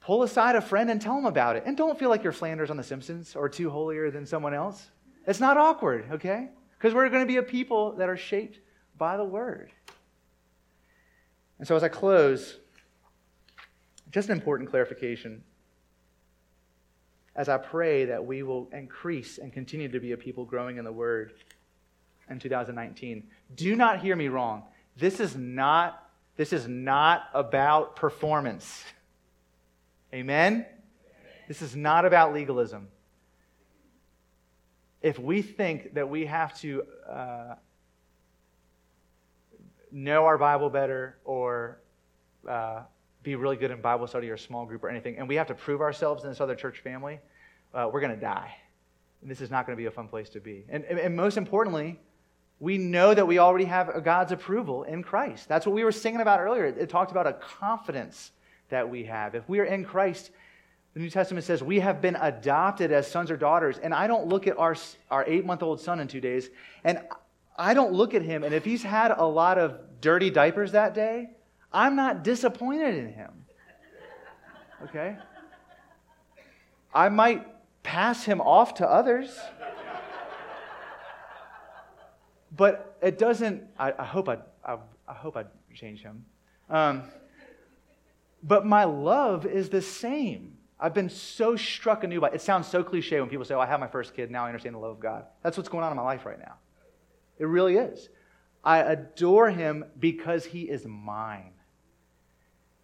pull 0.00 0.22
aside 0.22 0.56
a 0.56 0.60
friend 0.60 0.90
and 0.90 1.00
tell 1.00 1.14
them 1.14 1.26
about 1.26 1.56
it. 1.56 1.64
And 1.66 1.76
don't 1.76 1.98
feel 1.98 2.08
like 2.08 2.22
you're 2.22 2.32
Flanders 2.32 2.70
on 2.70 2.78
The 2.78 2.82
Simpsons 2.82 3.36
or 3.36 3.48
too 3.48 3.68
holier 3.68 4.10
than 4.10 4.24
someone 4.24 4.54
else. 4.54 4.90
It's 5.26 5.40
not 5.40 5.58
awkward, 5.58 6.06
okay? 6.12 6.48
Because 6.78 6.94
we're 6.94 7.10
going 7.10 7.22
to 7.22 7.26
be 7.26 7.36
a 7.36 7.42
people 7.42 7.92
that 7.96 8.08
are 8.08 8.16
shaped 8.16 8.60
by 8.96 9.18
the 9.18 9.24
word. 9.24 9.70
And 11.58 11.68
so, 11.68 11.76
as 11.76 11.82
I 11.82 11.88
close, 11.88 12.56
just 14.10 14.30
an 14.30 14.38
important 14.38 14.70
clarification. 14.70 15.42
As 17.36 17.48
I 17.48 17.58
pray 17.58 18.06
that 18.06 18.24
we 18.24 18.42
will 18.42 18.70
increase 18.72 19.36
and 19.38 19.52
continue 19.52 19.88
to 19.88 20.00
be 20.00 20.12
a 20.12 20.16
people 20.16 20.44
growing 20.44 20.78
in 20.78 20.84
the 20.84 20.92
word 20.92 21.32
in 22.30 22.38
2019, 22.38 23.24
do 23.54 23.76
not 23.76 24.00
hear 24.00 24.16
me 24.16 24.28
wrong. 24.28 24.64
This 24.96 25.20
is 25.20 25.36
not, 25.36 26.10
this 26.36 26.52
is 26.52 26.66
not 26.66 27.28
about 27.34 27.96
performance. 27.96 28.84
Amen? 30.12 30.66
This 31.46 31.62
is 31.62 31.76
not 31.76 32.04
about 32.04 32.34
legalism 32.34 32.88
if 35.02 35.18
we 35.18 35.42
think 35.42 35.94
that 35.94 36.08
we 36.08 36.26
have 36.26 36.58
to 36.60 36.82
uh, 37.08 37.54
know 39.92 40.24
our 40.24 40.38
Bible 40.38 40.70
better 40.70 41.18
or 41.24 41.80
uh, 42.48 42.82
be 43.22 43.36
really 43.36 43.56
good 43.56 43.70
in 43.70 43.80
Bible 43.80 44.06
study 44.06 44.30
or 44.30 44.36
small 44.36 44.66
group 44.66 44.82
or 44.82 44.88
anything, 44.88 45.18
and 45.18 45.28
we 45.28 45.36
have 45.36 45.46
to 45.48 45.54
prove 45.54 45.80
ourselves 45.80 46.24
in 46.24 46.30
this 46.30 46.40
other 46.40 46.54
church 46.54 46.80
family, 46.80 47.20
uh, 47.74 47.88
we're 47.92 48.00
going 48.00 48.14
to 48.14 48.20
die. 48.20 48.54
And 49.22 49.30
this 49.30 49.40
is 49.40 49.50
not 49.50 49.66
going 49.66 49.76
to 49.76 49.80
be 49.80 49.86
a 49.86 49.90
fun 49.90 50.08
place 50.08 50.28
to 50.30 50.40
be. 50.40 50.64
And, 50.68 50.84
and 50.84 51.16
most 51.16 51.36
importantly, 51.36 52.00
we 52.60 52.78
know 52.78 53.14
that 53.14 53.26
we 53.26 53.38
already 53.38 53.66
have 53.66 54.02
God's 54.04 54.32
approval 54.32 54.82
in 54.82 55.02
Christ. 55.02 55.48
That's 55.48 55.64
what 55.64 55.74
we 55.74 55.84
were 55.84 55.92
singing 55.92 56.20
about 56.20 56.40
earlier. 56.40 56.66
It, 56.66 56.88
talked 56.88 57.10
about 57.10 57.26
a 57.26 57.34
confidence 57.34 58.32
that 58.68 58.88
we 58.88 59.04
have. 59.04 59.34
If 59.34 59.48
we 59.48 59.60
are 59.60 59.64
in 59.64 59.84
Christ, 59.84 60.30
the 60.94 61.00
New 61.00 61.10
Testament 61.10 61.46
says 61.46 61.62
we 61.62 61.80
have 61.80 62.00
been 62.00 62.16
adopted 62.16 62.90
as 62.90 63.08
sons 63.08 63.30
or 63.30 63.36
daughters. 63.36 63.78
And 63.78 63.94
I 63.94 64.06
don't 64.08 64.26
look 64.26 64.46
at 64.46 64.58
our, 64.58 64.74
our 65.10 65.24
eight 65.26 65.46
month 65.46 65.62
old 65.62 65.80
son 65.80 66.00
in 66.00 66.08
two 66.08 66.20
days, 66.20 66.50
and 66.82 67.00
I 67.56 67.74
don't 67.74 67.92
look 67.92 68.14
at 68.14 68.22
him, 68.22 68.44
and 68.44 68.54
if 68.54 68.64
he's 68.64 68.84
had 68.84 69.10
a 69.10 69.24
lot 69.24 69.58
of 69.58 69.80
dirty 70.00 70.30
diapers 70.30 70.72
that 70.72 70.94
day, 70.94 71.30
I'm 71.72 71.96
not 71.96 72.22
disappointed 72.22 72.94
in 72.94 73.12
him. 73.12 73.32
Okay? 74.84 75.16
I 76.94 77.08
might 77.08 77.46
pass 77.82 78.24
him 78.24 78.40
off 78.40 78.74
to 78.74 78.88
others. 78.88 79.36
But 82.58 82.98
it 83.00 83.18
doesn't, 83.18 83.62
I, 83.78 83.94
I 83.98 84.04
hope 84.04 84.28
I, 84.28 84.38
I, 84.64 84.78
I, 85.06 85.14
hope 85.14 85.36
I 85.36 85.44
change 85.72 86.02
him. 86.02 86.24
Um, 86.68 87.04
but 88.42 88.66
my 88.66 88.82
love 88.82 89.46
is 89.46 89.68
the 89.70 89.80
same. 89.80 90.58
I've 90.78 90.92
been 90.92 91.08
so 91.08 91.54
struck 91.54 92.02
anew 92.02 92.20
by 92.20 92.30
it. 92.30 92.42
sounds 92.42 92.66
so 92.66 92.82
cliche 92.82 93.20
when 93.20 93.30
people 93.30 93.44
say, 93.44 93.54
Oh, 93.54 93.60
I 93.60 93.66
have 93.66 93.78
my 93.78 93.86
first 93.86 94.14
kid, 94.14 94.30
now 94.30 94.44
I 94.44 94.48
understand 94.48 94.74
the 94.74 94.80
love 94.80 94.90
of 94.90 95.00
God. 95.00 95.24
That's 95.42 95.56
what's 95.56 95.68
going 95.68 95.84
on 95.84 95.92
in 95.92 95.96
my 95.96 96.02
life 96.02 96.26
right 96.26 96.38
now. 96.38 96.56
It 97.38 97.46
really 97.46 97.76
is. 97.76 98.08
I 98.64 98.78
adore 98.78 99.50
him 99.50 99.84
because 100.00 100.44
he 100.44 100.62
is 100.62 100.84
mine. 100.84 101.52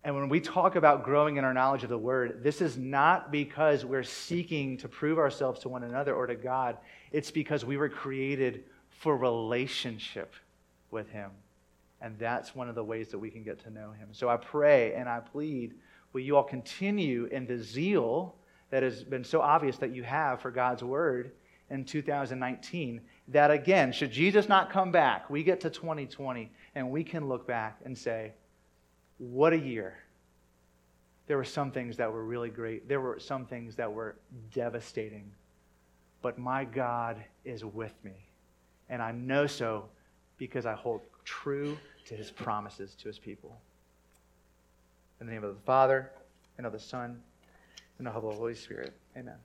And 0.05 0.15
when 0.15 0.29
we 0.29 0.39
talk 0.39 0.77
about 0.77 1.03
growing 1.03 1.37
in 1.37 1.45
our 1.45 1.55
knowledge 1.55 1.83
of 1.83 1.89
the 1.89 1.99
word, 1.99 2.45
this 2.45 2.61
is 2.61 2.77
not 2.77 3.33
because 3.33 3.85
we're 3.85 4.05
seeking 4.05 4.77
to 4.79 4.89
prove 4.89 5.19
ourselves 5.19 5.61
to 5.61 5.69
one 5.69 5.83
another 5.83 6.15
or 6.15 6.29
to 6.29 6.37
God. 6.37 6.77
It's 7.11 7.33
because 7.33 7.65
we 7.65 7.77
were 7.77 7.89
created 7.89 8.65
for 9.05 9.19
relationship 9.19 10.33
with 10.91 11.11
him. 11.11 11.31
And 12.01 12.19
that's 12.19 12.55
one 12.55 12.71
of 12.71 12.75
the 12.75 12.83
ways 12.83 13.09
that 13.09 13.19
we 13.19 13.29
can 13.29 13.43
get 13.43 13.63
to 13.65 13.71
know 13.71 13.93
him. 13.93 14.09
So 14.13 14.31
I 14.31 14.39
pray 14.39 14.95
and 14.95 15.11
I 15.11 15.21
plead 15.21 15.75
will 16.15 16.23
you 16.23 16.39
all 16.39 16.43
continue 16.43 17.27
in 17.27 17.47
the 17.47 17.59
zeal 17.59 18.35
that 18.71 18.83
has 18.83 19.05
been 19.05 19.23
so 19.23 19.43
obvious 19.43 19.77
that 19.77 19.95
you 19.95 20.03
have 20.05 20.41
for 20.41 20.51
God's 20.51 20.83
word 20.83 21.33
in 21.69 21.85
2019? 21.85 23.03
That 23.29 23.51
again, 23.51 23.93
should 23.93 24.11
Jesus 24.11 24.49
not 24.49 24.71
come 24.71 24.91
back, 24.91 25.29
we 25.29 25.43
get 25.43 25.61
to 25.61 25.71
2020 25.71 26.51
and 26.75 26.91
we 26.91 27.05
can 27.05 27.29
look 27.29 27.47
back 27.47 27.81
and 27.85 27.99
say, 27.99 28.33
what 29.19 29.53
a 29.53 29.59
year. 29.59 29.99
There 31.27 31.37
were 31.37 31.45
some 31.45 31.71
things 31.71 31.99
that 31.99 32.11
were 32.11 32.25
really 32.25 32.49
great, 32.49 32.89
there 32.89 33.03
were 33.03 33.19
some 33.21 33.45
things 33.45 33.77
that 33.77 33.93
were 33.93 34.17
devastating. 34.55 35.31
But 36.23 36.39
my 36.39 36.65
God 36.65 37.23
is 37.45 37.67
with 37.67 37.93
me. 38.03 38.31
And 38.89 39.03
I 39.03 39.13
know 39.13 39.47
so 39.47 39.87
because 40.37 40.67
I 40.67 40.75
hold 40.75 41.01
true 41.25 41.79
to 42.07 42.15
his 42.15 42.31
promises 42.31 42.95
to 42.97 43.09
his 43.09 43.19
people. 43.19 43.57
In 45.21 45.27
the 45.27 45.33
name 45.33 45.45
of 45.45 45.55
the 45.55 45.61
Father, 45.63 46.11
and 46.59 46.67
of 46.67 46.73
the 46.73 46.79
Son, 46.79 47.21
and 47.99 48.09
of 48.09 48.15
the 48.15 48.31
Holy 48.31 48.55
Spirit. 48.55 48.93
Amen. 49.17 49.37